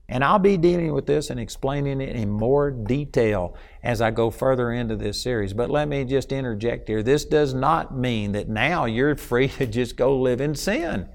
And 0.10 0.26
I'll 0.26 0.40
be 0.40 0.58
dealing 0.58 0.94
with 0.94 1.06
this 1.06 1.30
and 1.30 1.40
explaining 1.40 2.02
it 2.02 2.14
in 2.14 2.30
more 2.30 2.70
detail 2.70 3.56
as 3.82 4.02
I 4.02 4.12
go 4.12 4.30
further 4.30 4.74
into 4.74 4.98
this 4.98 5.22
series. 5.22 5.54
But 5.54 5.70
let 5.70 5.88
me 5.88 6.04
just 6.04 6.34
interject 6.34 6.90
here. 6.90 7.02
This 7.02 7.24
does 7.24 7.54
not 7.54 7.96
mean 7.98 8.34
that 8.34 8.50
now 8.50 8.84
you're 8.84 9.16
free 9.16 9.48
to 9.48 9.66
just 9.66 9.96
go 9.96 10.20
live 10.20 10.42
in 10.42 10.54
sin. 10.54 11.08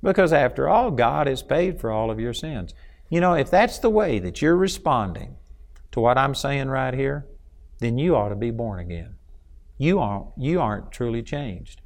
Because 0.00 0.32
after 0.32 0.68
all, 0.68 0.92
God 0.92 1.26
has 1.26 1.42
paid 1.42 1.80
for 1.80 1.90
all 1.90 2.08
of 2.08 2.20
your 2.20 2.32
sins. 2.32 2.72
You 3.10 3.20
know, 3.20 3.34
if 3.34 3.50
that's 3.50 3.80
the 3.80 3.90
way 3.90 4.20
that 4.20 4.40
you're 4.40 4.56
responding 4.56 5.36
to 5.90 5.98
what 5.98 6.16
I'm 6.16 6.36
saying 6.36 6.68
right 6.68 6.94
here, 6.94 7.26
then 7.80 7.98
you 7.98 8.14
ought 8.14 8.28
to 8.28 8.36
be 8.36 8.52
born 8.52 8.78
again. 8.78 9.16
You 9.78 9.98
aren't, 9.98 10.26
you 10.36 10.60
aren't 10.60 10.92
truly 10.92 11.22
changed. 11.24 11.80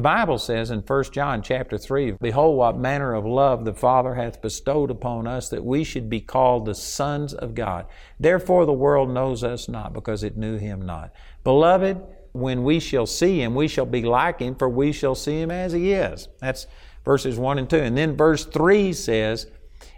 The 0.00 0.04
Bible 0.04 0.38
says 0.38 0.70
in 0.70 0.80
1 0.80 1.04
John 1.12 1.42
chapter 1.42 1.76
3, 1.76 2.12
Behold, 2.22 2.56
what 2.56 2.78
manner 2.78 3.12
of 3.12 3.26
love 3.26 3.66
the 3.66 3.74
Father 3.74 4.14
hath 4.14 4.40
bestowed 4.40 4.90
upon 4.90 5.26
us, 5.26 5.50
that 5.50 5.62
we 5.62 5.84
should 5.84 6.08
be 6.08 6.22
called 6.22 6.64
the 6.64 6.74
sons 6.74 7.34
of 7.34 7.54
God. 7.54 7.84
Therefore 8.18 8.64
the 8.64 8.72
world 8.72 9.10
knows 9.10 9.44
us 9.44 9.68
not, 9.68 9.92
because 9.92 10.22
it 10.22 10.38
knew 10.38 10.56
him 10.56 10.80
not. 10.80 11.12
Beloved, 11.44 12.00
when 12.32 12.64
we 12.64 12.80
shall 12.80 13.04
see 13.04 13.42
him, 13.42 13.54
we 13.54 13.68
shall 13.68 13.84
be 13.84 14.00
like 14.00 14.40
him, 14.40 14.54
for 14.54 14.70
we 14.70 14.90
shall 14.90 15.14
see 15.14 15.38
him 15.38 15.50
as 15.50 15.74
he 15.74 15.92
is. 15.92 16.28
That's 16.38 16.66
verses 17.04 17.36
1 17.36 17.58
and 17.58 17.68
2. 17.68 17.76
And 17.76 17.94
then 17.94 18.16
verse 18.16 18.46
3 18.46 18.94
says, 18.94 19.48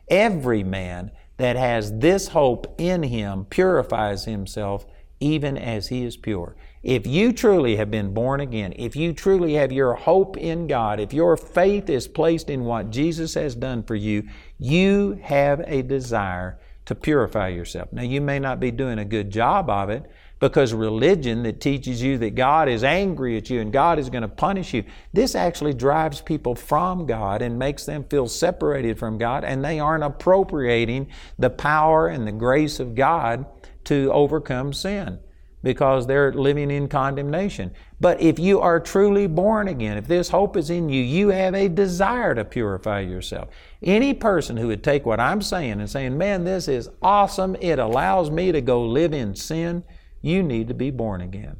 Every 0.08 0.64
man 0.64 1.12
that 1.36 1.54
has 1.54 1.98
this 1.98 2.26
hope 2.26 2.74
in 2.76 3.04
him 3.04 3.44
purifies 3.44 4.24
himself 4.24 4.84
even 5.20 5.56
as 5.56 5.86
he 5.86 6.02
is 6.02 6.16
pure. 6.16 6.56
If 6.82 7.06
you 7.06 7.32
truly 7.32 7.76
have 7.76 7.92
been 7.92 8.12
born 8.12 8.40
again, 8.40 8.72
if 8.74 8.96
you 8.96 9.12
truly 9.12 9.54
have 9.54 9.70
your 9.70 9.94
hope 9.94 10.36
in 10.36 10.66
God, 10.66 10.98
if 10.98 11.12
your 11.12 11.36
faith 11.36 11.88
is 11.88 12.08
placed 12.08 12.50
in 12.50 12.64
what 12.64 12.90
Jesus 12.90 13.34
has 13.34 13.54
done 13.54 13.84
for 13.84 13.94
you, 13.94 14.24
you 14.58 15.16
have 15.22 15.62
a 15.68 15.82
desire 15.82 16.58
to 16.86 16.96
purify 16.96 17.48
yourself. 17.48 17.92
Now, 17.92 18.02
you 18.02 18.20
may 18.20 18.40
not 18.40 18.58
be 18.58 18.72
doing 18.72 18.98
a 18.98 19.04
good 19.04 19.30
job 19.30 19.70
of 19.70 19.90
it 19.90 20.10
because 20.40 20.74
religion 20.74 21.44
that 21.44 21.60
teaches 21.60 22.02
you 22.02 22.18
that 22.18 22.34
God 22.34 22.68
is 22.68 22.82
angry 22.82 23.36
at 23.36 23.48
you 23.48 23.60
and 23.60 23.72
God 23.72 24.00
is 24.00 24.10
going 24.10 24.22
to 24.22 24.28
punish 24.28 24.74
you, 24.74 24.82
this 25.12 25.36
actually 25.36 25.74
drives 25.74 26.20
people 26.20 26.56
from 26.56 27.06
God 27.06 27.42
and 27.42 27.56
makes 27.56 27.86
them 27.86 28.02
feel 28.02 28.26
separated 28.26 28.98
from 28.98 29.18
God, 29.18 29.44
and 29.44 29.64
they 29.64 29.78
aren't 29.78 30.02
appropriating 30.02 31.06
the 31.38 31.50
power 31.50 32.08
and 32.08 32.26
the 32.26 32.32
grace 32.32 32.80
of 32.80 32.96
God 32.96 33.46
to 33.84 34.10
overcome 34.12 34.72
sin 34.72 35.20
because 35.62 36.06
they're 36.06 36.32
living 36.32 36.70
in 36.70 36.88
condemnation. 36.88 37.72
But 38.00 38.20
if 38.20 38.38
you 38.38 38.60
are 38.60 38.80
truly 38.80 39.26
born 39.26 39.68
again, 39.68 39.96
if 39.96 40.08
this 40.08 40.28
hope 40.28 40.56
is 40.56 40.70
in 40.70 40.88
you, 40.88 41.02
you 41.02 41.28
have 41.28 41.54
a 41.54 41.68
desire 41.68 42.34
to 42.34 42.44
purify 42.44 43.00
yourself. 43.00 43.48
Any 43.82 44.12
person 44.12 44.56
who 44.56 44.68
would 44.68 44.82
take 44.82 45.06
what 45.06 45.20
I'm 45.20 45.40
saying 45.40 45.80
and 45.80 45.88
saying, 45.88 46.18
man, 46.18 46.44
this 46.44 46.66
is 46.66 46.88
awesome, 47.00 47.56
it 47.60 47.78
allows 47.78 48.30
me 48.30 48.50
to 48.52 48.60
go 48.60 48.84
live 48.84 49.12
in 49.14 49.34
sin, 49.36 49.84
you 50.20 50.42
need 50.42 50.68
to 50.68 50.74
be 50.74 50.90
born 50.90 51.20
again. 51.20 51.58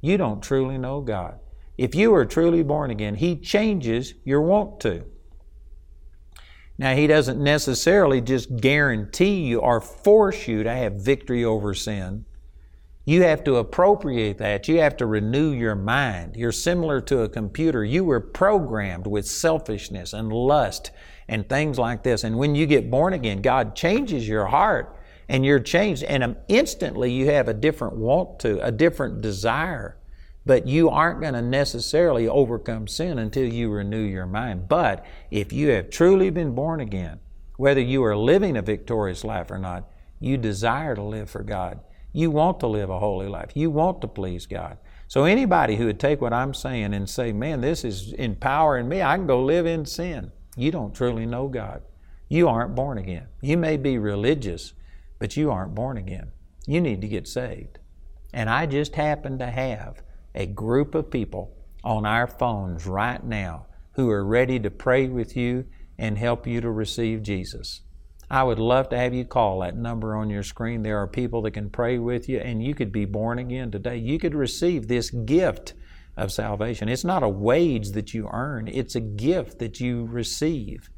You 0.00 0.16
don't 0.16 0.42
truly 0.42 0.78
know 0.78 1.00
God. 1.00 1.38
If 1.76 1.94
you 1.94 2.14
are 2.14 2.26
truly 2.26 2.62
born 2.62 2.90
again, 2.90 3.14
He 3.14 3.36
changes 3.36 4.14
your 4.24 4.42
want 4.42 4.80
to. 4.80 5.04
Now, 6.76 6.94
He 6.94 7.06
doesn't 7.06 7.42
necessarily 7.42 8.20
just 8.20 8.56
guarantee 8.56 9.42
you 9.46 9.60
or 9.60 9.80
force 9.80 10.46
you 10.46 10.62
to 10.62 10.72
have 10.72 10.94
victory 10.94 11.44
over 11.44 11.74
sin. 11.74 12.24
You 13.08 13.22
have 13.22 13.42
to 13.44 13.56
appropriate 13.56 14.36
that. 14.36 14.68
You 14.68 14.80
have 14.80 14.98
to 14.98 15.06
renew 15.06 15.52
your 15.52 15.74
mind. 15.74 16.36
You're 16.36 16.52
similar 16.52 17.00
to 17.00 17.22
a 17.22 17.28
computer. 17.30 17.82
You 17.82 18.04
were 18.04 18.20
programmed 18.20 19.06
with 19.06 19.26
selfishness 19.26 20.12
and 20.12 20.30
lust 20.30 20.90
and 21.26 21.48
things 21.48 21.78
like 21.78 22.02
this. 22.02 22.22
And 22.22 22.36
when 22.36 22.54
you 22.54 22.66
get 22.66 22.90
born 22.90 23.14
again, 23.14 23.40
God 23.40 23.74
changes 23.74 24.28
your 24.28 24.44
heart 24.44 24.94
and 25.26 25.42
you're 25.42 25.58
changed. 25.58 26.02
And 26.02 26.22
um, 26.22 26.36
instantly 26.48 27.10
you 27.10 27.30
have 27.30 27.48
a 27.48 27.54
different 27.54 27.96
want 27.96 28.40
to, 28.40 28.62
a 28.62 28.70
different 28.70 29.22
desire. 29.22 29.96
But 30.44 30.66
you 30.66 30.90
aren't 30.90 31.22
going 31.22 31.32
to 31.32 31.40
necessarily 31.40 32.28
overcome 32.28 32.86
sin 32.86 33.18
until 33.18 33.50
you 33.50 33.70
renew 33.70 34.04
your 34.04 34.26
mind. 34.26 34.68
But 34.68 35.02
if 35.30 35.50
you 35.50 35.68
have 35.70 35.88
truly 35.88 36.28
been 36.28 36.54
born 36.54 36.80
again, 36.80 37.20
whether 37.56 37.80
you 37.80 38.04
are 38.04 38.14
living 38.14 38.58
a 38.58 38.60
victorious 38.60 39.24
life 39.24 39.50
or 39.50 39.58
not, 39.58 39.88
you 40.20 40.36
desire 40.36 40.94
to 40.94 41.02
live 41.02 41.30
for 41.30 41.42
God. 41.42 41.80
You 42.18 42.32
want 42.32 42.58
to 42.60 42.66
live 42.66 42.90
a 42.90 42.98
holy 42.98 43.28
life. 43.28 43.52
You 43.54 43.70
want 43.70 44.00
to 44.00 44.08
please 44.08 44.44
God. 44.44 44.78
So 45.06 45.22
anybody 45.22 45.76
who 45.76 45.86
would 45.86 46.00
take 46.00 46.20
what 46.20 46.32
I'm 46.32 46.52
saying 46.52 46.92
and 46.92 47.08
say, 47.08 47.32
man, 47.32 47.60
this 47.60 47.84
is 47.84 48.12
empowering 48.14 48.88
me, 48.88 49.00
I 49.00 49.16
can 49.16 49.28
go 49.28 49.44
live 49.44 49.66
in 49.66 49.86
sin. 49.86 50.32
You 50.56 50.72
don't 50.72 50.92
truly 50.92 51.26
know 51.26 51.46
God. 51.46 51.82
You 52.28 52.48
aren't 52.48 52.74
born 52.74 52.98
again. 52.98 53.28
You 53.40 53.56
may 53.56 53.76
be 53.76 53.98
religious, 53.98 54.72
but 55.20 55.36
you 55.36 55.52
aren't 55.52 55.76
born 55.76 55.96
again. 55.96 56.32
You 56.66 56.80
need 56.80 57.02
to 57.02 57.06
get 57.06 57.28
saved. 57.28 57.78
And 58.34 58.50
I 58.50 58.66
just 58.66 58.96
happen 58.96 59.38
to 59.38 59.46
have 59.46 60.02
a 60.34 60.46
group 60.46 60.96
of 60.96 61.12
people 61.12 61.56
on 61.84 62.04
our 62.04 62.26
phones 62.26 62.84
right 62.84 63.22
now 63.22 63.66
who 63.92 64.10
are 64.10 64.24
ready 64.24 64.58
to 64.58 64.70
pray 64.70 65.06
with 65.06 65.36
you 65.36 65.66
and 65.96 66.18
help 66.18 66.48
you 66.48 66.60
to 66.62 66.70
receive 66.72 67.22
Jesus. 67.22 67.82
I 68.30 68.42
would 68.42 68.58
love 68.58 68.90
to 68.90 68.98
have 68.98 69.14
you 69.14 69.24
call 69.24 69.60
that 69.60 69.76
number 69.76 70.14
on 70.14 70.28
your 70.28 70.42
screen. 70.42 70.82
There 70.82 70.98
are 70.98 71.06
people 71.06 71.40
that 71.42 71.52
can 71.52 71.70
pray 71.70 71.98
with 71.98 72.28
you, 72.28 72.38
and 72.38 72.62
you 72.62 72.74
could 72.74 72.92
be 72.92 73.06
born 73.06 73.38
again 73.38 73.70
today. 73.70 73.96
You 73.96 74.18
could 74.18 74.34
receive 74.34 74.86
this 74.86 75.10
gift 75.10 75.72
of 76.16 76.30
salvation. 76.30 76.88
It's 76.88 77.04
not 77.04 77.22
a 77.22 77.28
wage 77.28 77.92
that 77.92 78.12
you 78.12 78.28
earn, 78.30 78.68
it's 78.68 78.94
a 78.94 79.00
gift 79.00 79.58
that 79.60 79.80
you 79.80 80.04
receive. 80.04 80.90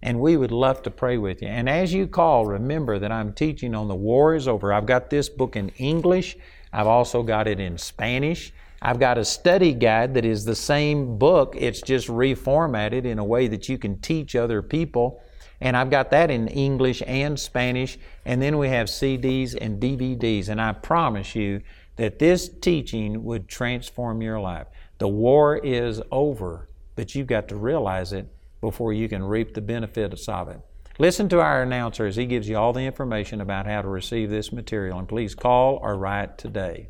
And 0.00 0.20
we 0.20 0.36
would 0.36 0.50
love 0.50 0.82
to 0.82 0.90
pray 0.90 1.18
with 1.18 1.42
you. 1.42 1.48
And 1.48 1.68
as 1.68 1.92
you 1.92 2.08
call, 2.08 2.46
remember 2.46 2.98
that 2.98 3.12
I'm 3.12 3.32
teaching 3.32 3.74
on 3.74 3.88
the 3.88 3.94
war 3.94 4.34
is 4.34 4.48
over. 4.48 4.72
I've 4.72 4.86
got 4.86 5.10
this 5.10 5.28
book 5.28 5.56
in 5.56 5.68
English, 5.70 6.36
I've 6.72 6.86
also 6.86 7.22
got 7.22 7.46
it 7.46 7.60
in 7.60 7.76
Spanish. 7.76 8.52
I've 8.84 8.98
got 8.98 9.16
a 9.16 9.24
study 9.24 9.74
guide 9.74 10.14
that 10.14 10.24
is 10.24 10.44
the 10.44 10.56
same 10.56 11.16
book, 11.16 11.54
it's 11.56 11.82
just 11.82 12.08
reformatted 12.08 13.04
in 13.04 13.20
a 13.20 13.24
way 13.24 13.46
that 13.46 13.68
you 13.68 13.78
can 13.78 14.00
teach 14.00 14.34
other 14.34 14.60
people 14.60 15.22
and 15.62 15.76
I've 15.76 15.90
got 15.90 16.10
that 16.10 16.28
in 16.28 16.48
English 16.48 17.04
and 17.06 17.38
Spanish. 17.38 17.96
And 18.24 18.42
then 18.42 18.58
we 18.58 18.68
have 18.68 18.88
CDs 18.88 19.56
and 19.58 19.80
DVDs. 19.80 20.48
And 20.48 20.60
I 20.60 20.72
promise 20.72 21.36
you 21.36 21.62
that 21.96 22.18
this 22.18 22.48
teaching 22.48 23.22
would 23.22 23.46
transform 23.46 24.20
your 24.20 24.40
life. 24.40 24.66
The 24.98 25.06
war 25.06 25.56
is 25.56 26.02
over, 26.10 26.68
but 26.96 27.14
you've 27.14 27.28
got 27.28 27.46
to 27.48 27.56
realize 27.56 28.12
it 28.12 28.26
before 28.60 28.92
you 28.92 29.08
can 29.08 29.22
reap 29.22 29.54
the 29.54 29.60
benefits 29.60 30.28
of 30.28 30.48
it. 30.48 30.60
Listen 30.98 31.28
to 31.28 31.40
our 31.40 31.62
announcer 31.62 32.06
as 32.06 32.16
he 32.16 32.26
gives 32.26 32.48
you 32.48 32.56
all 32.56 32.72
the 32.72 32.80
information 32.80 33.40
about 33.40 33.66
how 33.66 33.82
to 33.82 33.88
receive 33.88 34.30
this 34.30 34.52
material. 34.52 34.98
And 34.98 35.08
please 35.08 35.36
call 35.36 35.78
or 35.80 35.96
write 35.96 36.38
today. 36.38 36.88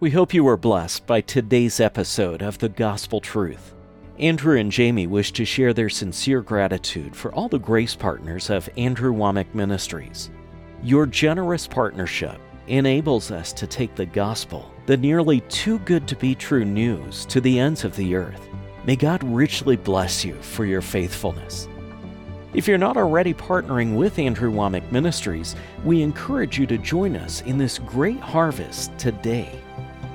We 0.00 0.10
hope 0.10 0.34
you 0.34 0.42
were 0.42 0.56
blessed 0.56 1.06
by 1.06 1.20
today's 1.20 1.78
episode 1.78 2.42
of 2.42 2.58
The 2.58 2.70
Gospel 2.70 3.20
Truth. 3.20 3.74
Andrew 4.20 4.58
and 4.58 4.70
Jamie 4.70 5.06
wish 5.06 5.32
to 5.32 5.46
share 5.46 5.72
their 5.72 5.88
sincere 5.88 6.42
gratitude 6.42 7.16
for 7.16 7.34
all 7.34 7.48
the 7.48 7.58
grace 7.58 7.96
partners 7.96 8.50
of 8.50 8.68
Andrew 8.76 9.14
Wommack 9.14 9.54
Ministries. 9.54 10.30
Your 10.82 11.06
generous 11.06 11.66
partnership 11.66 12.38
enables 12.66 13.30
us 13.30 13.50
to 13.54 13.66
take 13.66 13.94
the 13.94 14.04
gospel, 14.04 14.70
the 14.84 14.98
nearly 14.98 15.40
too 15.48 15.78
good 15.80 16.06
to 16.06 16.16
be 16.16 16.34
true 16.34 16.66
news, 16.66 17.24
to 17.26 17.40
the 17.40 17.58
ends 17.58 17.82
of 17.82 17.96
the 17.96 18.14
earth. 18.14 18.46
May 18.84 18.94
God 18.94 19.24
richly 19.24 19.76
bless 19.76 20.22
you 20.22 20.34
for 20.34 20.66
your 20.66 20.82
faithfulness. 20.82 21.66
If 22.52 22.68
you're 22.68 22.76
not 22.76 22.98
already 22.98 23.32
partnering 23.32 23.96
with 23.96 24.18
Andrew 24.18 24.52
Wommack 24.52 24.92
Ministries, 24.92 25.56
we 25.82 26.02
encourage 26.02 26.58
you 26.58 26.66
to 26.66 26.76
join 26.76 27.16
us 27.16 27.40
in 27.40 27.56
this 27.56 27.78
great 27.78 28.20
harvest 28.20 28.98
today. 28.98 29.58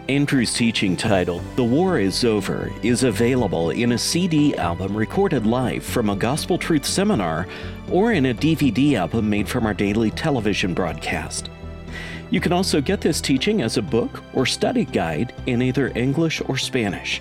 Andrew's 0.08 0.54
teaching 0.54 0.96
titled 0.96 1.42
The 1.56 1.64
War 1.64 1.98
is 1.98 2.24
Over 2.24 2.72
is 2.84 3.02
available 3.02 3.72
in 3.72 3.94
a 3.94 3.98
CD 3.98 4.56
album 4.56 4.96
recorded 4.96 5.48
live 5.48 5.84
from 5.84 6.12
a 6.12 6.16
Gospel 6.16 6.60
Truth 6.60 6.86
seminar 6.86 7.48
or 7.90 8.12
in 8.12 8.28
a 8.28 8.34
DVD 8.36 8.94
album 9.00 9.28
made 9.28 9.50
from 9.50 9.66
our 9.66 9.74
daily 9.74 10.12
television 10.12 10.76
broadcast. 10.76 11.50
You 12.30 12.40
can 12.40 12.54
also 12.54 12.82
get 12.82 13.02
this 13.02 13.20
teaching 13.20 13.64
as 13.64 13.78
a 13.78 13.82
book 13.82 14.22
or 14.34 14.46
study 14.46 14.86
guide 14.86 15.34
in 15.48 15.64
either 15.64 15.88
English 15.96 16.40
or 16.48 16.56
Spanish. 16.56 17.20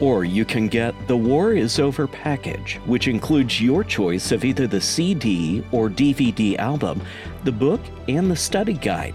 Or 0.00 0.24
you 0.24 0.46
can 0.46 0.68
get 0.68 0.94
the 1.08 1.16
War 1.16 1.52
is 1.52 1.78
Over 1.78 2.06
package, 2.06 2.80
which 2.86 3.06
includes 3.06 3.60
your 3.60 3.84
choice 3.84 4.32
of 4.32 4.46
either 4.46 4.66
the 4.66 4.80
CD 4.80 5.62
or 5.72 5.90
DVD 5.90 6.56
album, 6.56 7.02
the 7.44 7.52
book, 7.52 7.82
and 8.08 8.30
the 8.30 8.36
study 8.36 8.72
guide. 8.72 9.14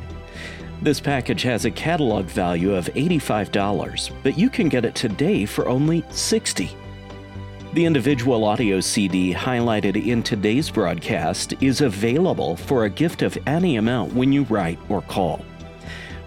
This 0.79 0.99
package 0.99 1.41
has 1.41 1.65
a 1.65 1.71
catalog 1.71 2.25
value 2.25 2.75
of 2.75 2.85
$85, 2.93 4.11
but 4.21 4.37
you 4.37 4.47
can 4.47 4.69
get 4.69 4.85
it 4.85 4.93
today 4.93 5.43
for 5.43 5.67
only 5.67 6.03
$60. 6.03 6.71
The 7.73 7.83
individual 7.85 8.45
audio 8.45 8.79
CD 8.79 9.33
highlighted 9.33 10.05
in 10.05 10.21
today's 10.21 10.69
broadcast 10.69 11.55
is 11.61 11.81
available 11.81 12.55
for 12.55 12.85
a 12.85 12.89
gift 12.89 13.23
of 13.23 13.37
any 13.47 13.77
amount 13.77 14.13
when 14.13 14.31
you 14.31 14.43
write 14.43 14.77
or 14.87 15.01
call. 15.01 15.43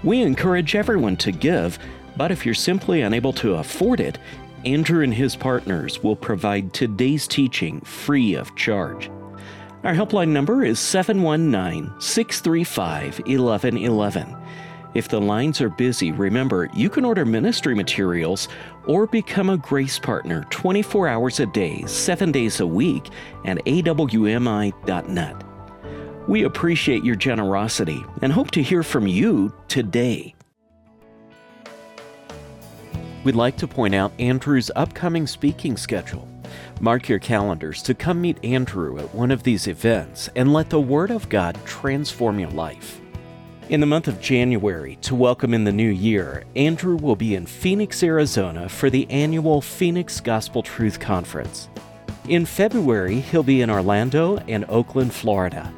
We 0.03 0.21
encourage 0.21 0.75
everyone 0.75 1.17
to 1.19 1.31
give, 1.31 1.79
but 2.17 2.33
if 2.33 2.45
you're 2.45 2.55
simply 2.55 3.03
unable 3.03 3.33
to 3.35 3.55
afford 3.55 4.01
it, 4.01 4.19
Andrew 4.65 5.05
and 5.05 5.15
his 5.15 5.37
partners 5.37 6.03
will 6.03 6.17
provide 6.17 6.75
today's 6.75 7.29
teaching 7.29 7.81
free 7.83 8.35
of 8.35 8.55
charge. 8.57 9.11
Our 9.85 9.95
helpline 9.95 10.29
number 10.29 10.65
is 10.65 10.79
719 10.79 12.01
635 12.01 13.21
1111. 13.21 14.40
If 14.95 15.09
the 15.09 15.21
lines 15.21 15.61
are 15.61 15.69
busy, 15.69 16.11
remember 16.11 16.69
you 16.75 16.91
can 16.91 17.05
order 17.05 17.25
ministry 17.25 17.75
materials 17.75 18.49
or 18.87 19.07
become 19.07 19.51
a 19.51 19.57
grace 19.57 19.99
partner 19.99 20.45
24 20.51 21.07
hours 21.07 21.39
a 21.39 21.47
day, 21.47 21.85
7 21.87 22.33
days 22.33 22.61
a 22.61 22.67
week 22.67 23.09
at 23.45 23.59
awmi.net. 23.59 25.45
We 26.29 26.43
appreciate 26.45 27.05
your 27.05 27.17
generosity 27.17 28.05
and 28.23 28.33
hope 28.33 28.51
to 28.53 28.63
hear 28.63 28.83
from 28.83 29.07
you 29.07 29.53
today. 29.69 30.35
We'd 33.23 33.37
like 33.37 33.57
to 33.59 33.69
point 33.69 33.95
out 33.95 34.13
Andrew's 34.19 34.71
upcoming 34.77 35.27
speaking 35.27 35.77
schedule. 35.77 36.27
Mark 36.81 37.09
your 37.09 37.19
calendars 37.19 37.83
to 37.83 37.95
come 37.95 38.21
meet 38.21 38.43
Andrew 38.45 38.99
at 38.99 39.15
one 39.15 39.31
of 39.31 39.43
these 39.43 39.69
events 39.69 40.31
and 40.35 40.53
let 40.53 40.71
the 40.71 40.81
Word 40.81 41.11
of 41.11 41.29
God 41.29 41.59
transform 41.65 42.41
your 42.41 42.51
life. 42.51 43.01
In 43.71 43.79
the 43.79 43.87
month 43.87 44.09
of 44.09 44.21
January, 44.21 44.97
to 45.03 45.15
welcome 45.15 45.55
in 45.55 45.63
the 45.63 45.71
new 45.71 45.91
year, 45.91 46.43
Andrew 46.57 46.97
will 46.97 47.15
be 47.15 47.37
in 47.37 47.47
Phoenix, 47.47 48.03
Arizona 48.03 48.69
for 48.69 48.91
the 48.91 49.09
annual 49.09 49.61
Phoenix 49.61 50.21
Gospel 50.21 50.61
Truth 50.61 50.99
Conference. 50.99 51.69
In 52.27 52.47
February, 52.47 53.21
he'll 53.21 53.45
be 53.45 53.63
in 53.63 53.71
Orlando 53.71 54.39
and 54.49 54.65
Oakland, 54.69 55.15
Florida. 55.15 55.73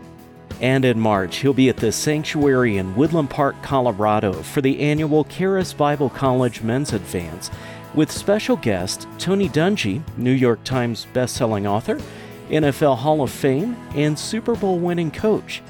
And 0.63 0.87
in 0.87 0.99
March, 0.99 1.37
he'll 1.37 1.53
be 1.53 1.69
at 1.69 1.77
the 1.77 1.93
Sanctuary 1.93 2.79
in 2.79 2.97
Woodland 2.97 3.29
Park, 3.29 3.57
Colorado 3.63 4.33
for 4.33 4.63
the 4.63 4.81
annual 4.81 5.25
Charis 5.25 5.75
Bible 5.75 6.09
College 6.09 6.63
Men's 6.63 6.95
Advance 6.95 7.51
with 7.95 8.11
special 8.11 8.57
guest 8.57 9.07
Tony 9.19 9.51
Dungy, 9.51 10.03
New 10.17 10.33
York 10.33 10.65
Times 10.65 11.07
bestselling 11.13 11.67
author, 11.67 12.01
NFL 12.49 12.97
Hall 12.97 13.21
of 13.21 13.31
Fame, 13.31 13.77
and 13.95 14.19
Super 14.19 14.55
Bowl 14.55 14.79
winning 14.79 15.11
coach, 15.11 15.63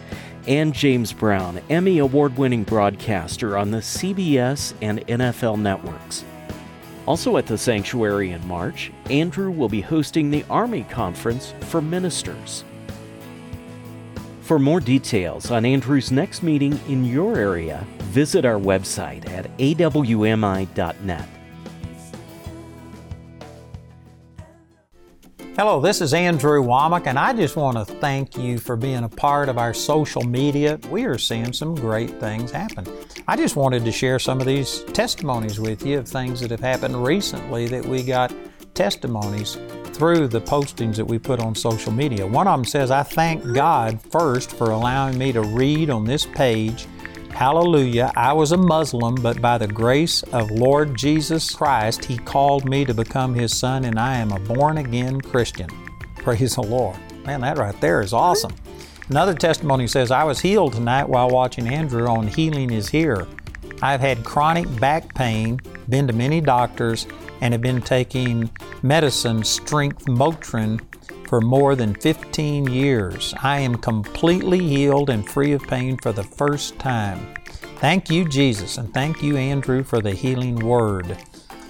and 0.46 0.72
James 0.72 1.12
Brown, 1.12 1.61
Emmy 1.70 1.98
award 1.98 2.37
winning 2.37 2.64
broadcaster 2.64 3.57
on 3.57 3.70
the 3.70 3.78
CBS 3.78 4.74
and 4.83 5.07
NFL 5.07 5.59
networks. 5.61 6.24
Also 7.07 7.37
at 7.37 7.46
the 7.46 7.59
sanctuary 7.59 8.31
in 8.31 8.46
March, 8.46 8.92
Andrew 9.11 9.50
will 9.50 9.68
be 9.68 9.81
hosting 9.81 10.31
the 10.31 10.44
Army 10.48 10.85
Conference 10.85 11.55
for 11.62 11.81
Ministers. 11.81 12.64
For 14.42 14.59
more 14.59 14.81
details 14.81 15.50
on 15.50 15.64
Andrew's 15.64 16.12
next 16.12 16.42
meeting 16.42 16.78
in 16.88 17.05
your 17.05 17.37
area, 17.37 17.87
visit 18.05 18.44
our 18.44 18.59
website 18.59 19.28
at 19.31 19.57
awmi.net. 19.59 21.28
Hello, 25.55 25.83
this 25.83 26.01
is 26.01 26.15
Andrew 26.15 26.62
Wommack, 26.62 27.07
and 27.07 27.19
I 27.19 27.35
just 27.35 27.57
want 27.57 27.77
to 27.77 27.85
thank 27.85 28.38
you 28.38 28.57
for 28.57 28.75
being 28.75 29.05
a 29.05 29.09
part 29.09 29.51
of 29.51 29.59
our 29.59 29.75
social 29.75 30.23
media. 30.23 30.81
We 30.91 31.05
are 31.05 31.19
seeing 31.19 31.53
some 31.53 31.75
great 31.75 32.19
things 32.19 32.51
happen. 32.51 32.87
I 33.29 33.37
just 33.37 33.55
wanted 33.55 33.85
to 33.85 33.93
share 33.93 34.19
some 34.19 34.41
of 34.41 34.47
these 34.47 34.83
testimonies 34.95 35.61
with 35.61 35.85
you 35.85 35.99
of 35.99 36.09
things 36.09 36.41
that 36.41 36.51
have 36.51 36.61
happened 36.61 37.05
recently 37.05 37.69
that 37.69 37.85
we 37.85 38.03
got 38.03 38.33
testimonies 38.73 39.59
through 39.93 40.29
the 40.29 40.41
postings 40.41 40.97
that 40.97 41.05
we 41.05 41.19
put 41.19 41.38
on 41.38 41.55
social 41.55 41.93
media. 41.93 42.27
One 42.27 42.49
of 42.49 42.59
them 42.59 42.65
says, 42.65 42.91
I 42.91 43.03
thank 43.03 43.53
God 43.53 44.01
first 44.11 44.53
for 44.53 44.71
allowing 44.71 45.19
me 45.19 45.33
to 45.33 45.43
read 45.43 45.91
on 45.91 46.07
this 46.07 46.25
page. 46.25 46.87
Hallelujah. 47.35 48.12
I 48.14 48.33
was 48.33 48.53
a 48.53 48.57
Muslim, 48.57 49.16
but 49.16 49.40
by 49.40 49.59
the 49.59 49.66
grace 49.66 50.23
of 50.25 50.51
Lord 50.51 50.95
Jesus 50.95 51.53
Christ, 51.53 52.05
He 52.05 52.18
called 52.18 52.68
me 52.68 52.85
to 52.85 52.95
become 52.95 53.35
His 53.35 53.57
son, 53.57 53.85
and 53.85 53.99
I 53.99 54.16
am 54.18 54.31
a 54.31 54.38
born 54.38 54.79
again 54.79 55.21
Christian. 55.21 55.68
Praise 56.16 56.55
the 56.55 56.62
Lord. 56.62 56.97
Man, 57.25 57.40
that 57.40 57.59
right 57.59 57.79
there 57.81 58.01
is 58.01 58.12
awesome. 58.12 58.55
Another 59.09 59.35
testimony 59.35 59.87
says, 59.88 60.11
I 60.11 60.25
was 60.25 60.40
healed 60.40 60.75
tonight 60.75 61.09
while 61.09 61.31
watching 61.31 61.66
Andrew 61.66 62.07
on 62.07 62.29
Healing 62.29 62.71
is 62.71 62.88
Here. 62.88 63.27
I've 63.81 64.01
had 64.01 64.25
chronic 64.25 64.79
back 64.79 65.12
pain, 65.14 65.61
been 65.88 66.07
to 66.07 66.12
many 66.12 66.40
doctors, 66.40 67.07
and 67.42 67.52
have 67.52 67.61
been 67.61 67.83
taking 67.83 68.48
medicine, 68.83 69.42
Strength 69.42 70.07
Motrin, 70.07 70.81
for 71.26 71.40
more 71.40 71.74
than 71.74 71.92
15 71.92 72.68
years. 72.68 73.35
I 73.42 73.59
am 73.59 73.74
completely 73.74 74.61
healed 74.61 75.11
and 75.11 75.28
free 75.28 75.52
of 75.52 75.62
pain 75.62 75.96
for 75.98 76.12
the 76.12 76.22
first 76.22 76.78
time. 76.78 77.35
Thank 77.78 78.11
you, 78.11 78.28
Jesus, 78.28 78.78
and 78.78 78.94
thank 78.94 79.24
you, 79.24 79.37
Andrew, 79.37 79.83
for 79.83 80.00
the 80.00 80.12
healing 80.12 80.55
word. 80.55 81.18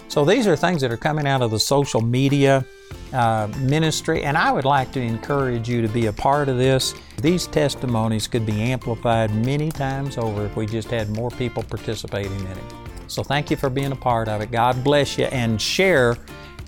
So, 0.08 0.26
these 0.26 0.46
are 0.46 0.56
things 0.56 0.82
that 0.82 0.92
are 0.92 0.98
coming 0.98 1.26
out 1.26 1.40
of 1.40 1.50
the 1.50 1.58
social 1.58 2.02
media 2.02 2.66
uh, 3.14 3.48
ministry, 3.60 4.24
and 4.24 4.36
I 4.36 4.52
would 4.52 4.66
like 4.66 4.92
to 4.92 5.00
encourage 5.00 5.70
you 5.70 5.80
to 5.80 5.88
be 5.88 6.06
a 6.06 6.12
part 6.12 6.50
of 6.50 6.58
this. 6.58 6.92
These 7.22 7.46
testimonies 7.46 8.26
could 8.26 8.44
be 8.44 8.60
amplified 8.60 9.34
many 9.34 9.70
times 9.70 10.18
over 10.18 10.44
if 10.44 10.54
we 10.54 10.66
just 10.66 10.90
had 10.90 11.08
more 11.08 11.30
people 11.30 11.62
participating 11.62 12.40
in 12.40 12.58
it. 12.58 12.81
So 13.12 13.22
thank 13.22 13.50
you 13.50 13.58
for 13.58 13.68
being 13.68 13.92
a 13.92 13.96
part 13.96 14.26
of 14.26 14.40
it. 14.40 14.50
God 14.50 14.82
bless 14.82 15.18
you 15.18 15.26
and 15.26 15.60
share 15.60 16.16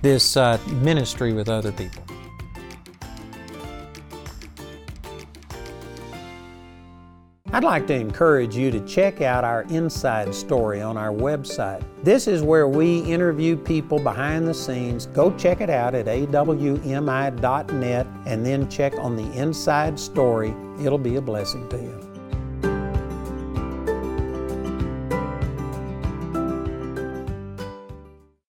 this 0.02 0.36
uh, 0.36 0.58
ministry 0.82 1.32
with 1.32 1.48
other 1.48 1.72
people. 1.72 2.04
I'd 7.50 7.64
like 7.64 7.86
to 7.86 7.94
encourage 7.94 8.54
you 8.56 8.70
to 8.72 8.84
check 8.84 9.22
out 9.22 9.44
our 9.44 9.62
inside 9.70 10.34
story 10.34 10.82
on 10.82 10.98
our 10.98 11.12
website. 11.12 11.82
This 12.02 12.26
is 12.26 12.42
where 12.42 12.68
we 12.68 12.98
interview 12.98 13.56
people 13.56 13.98
behind 13.98 14.46
the 14.46 14.52
scenes. 14.52 15.06
Go 15.06 15.34
check 15.38 15.62
it 15.62 15.70
out 15.70 15.94
at 15.94 16.04
awmi.net 16.06 16.46
and 18.26 18.44
then 18.44 18.68
check 18.68 18.92
on 18.98 19.16
the 19.16 19.32
inside 19.32 19.98
story. 19.98 20.54
It'll 20.78 20.98
be 20.98 21.16
a 21.16 21.22
blessing 21.22 21.66
to 21.70 21.78
you. 21.78 22.03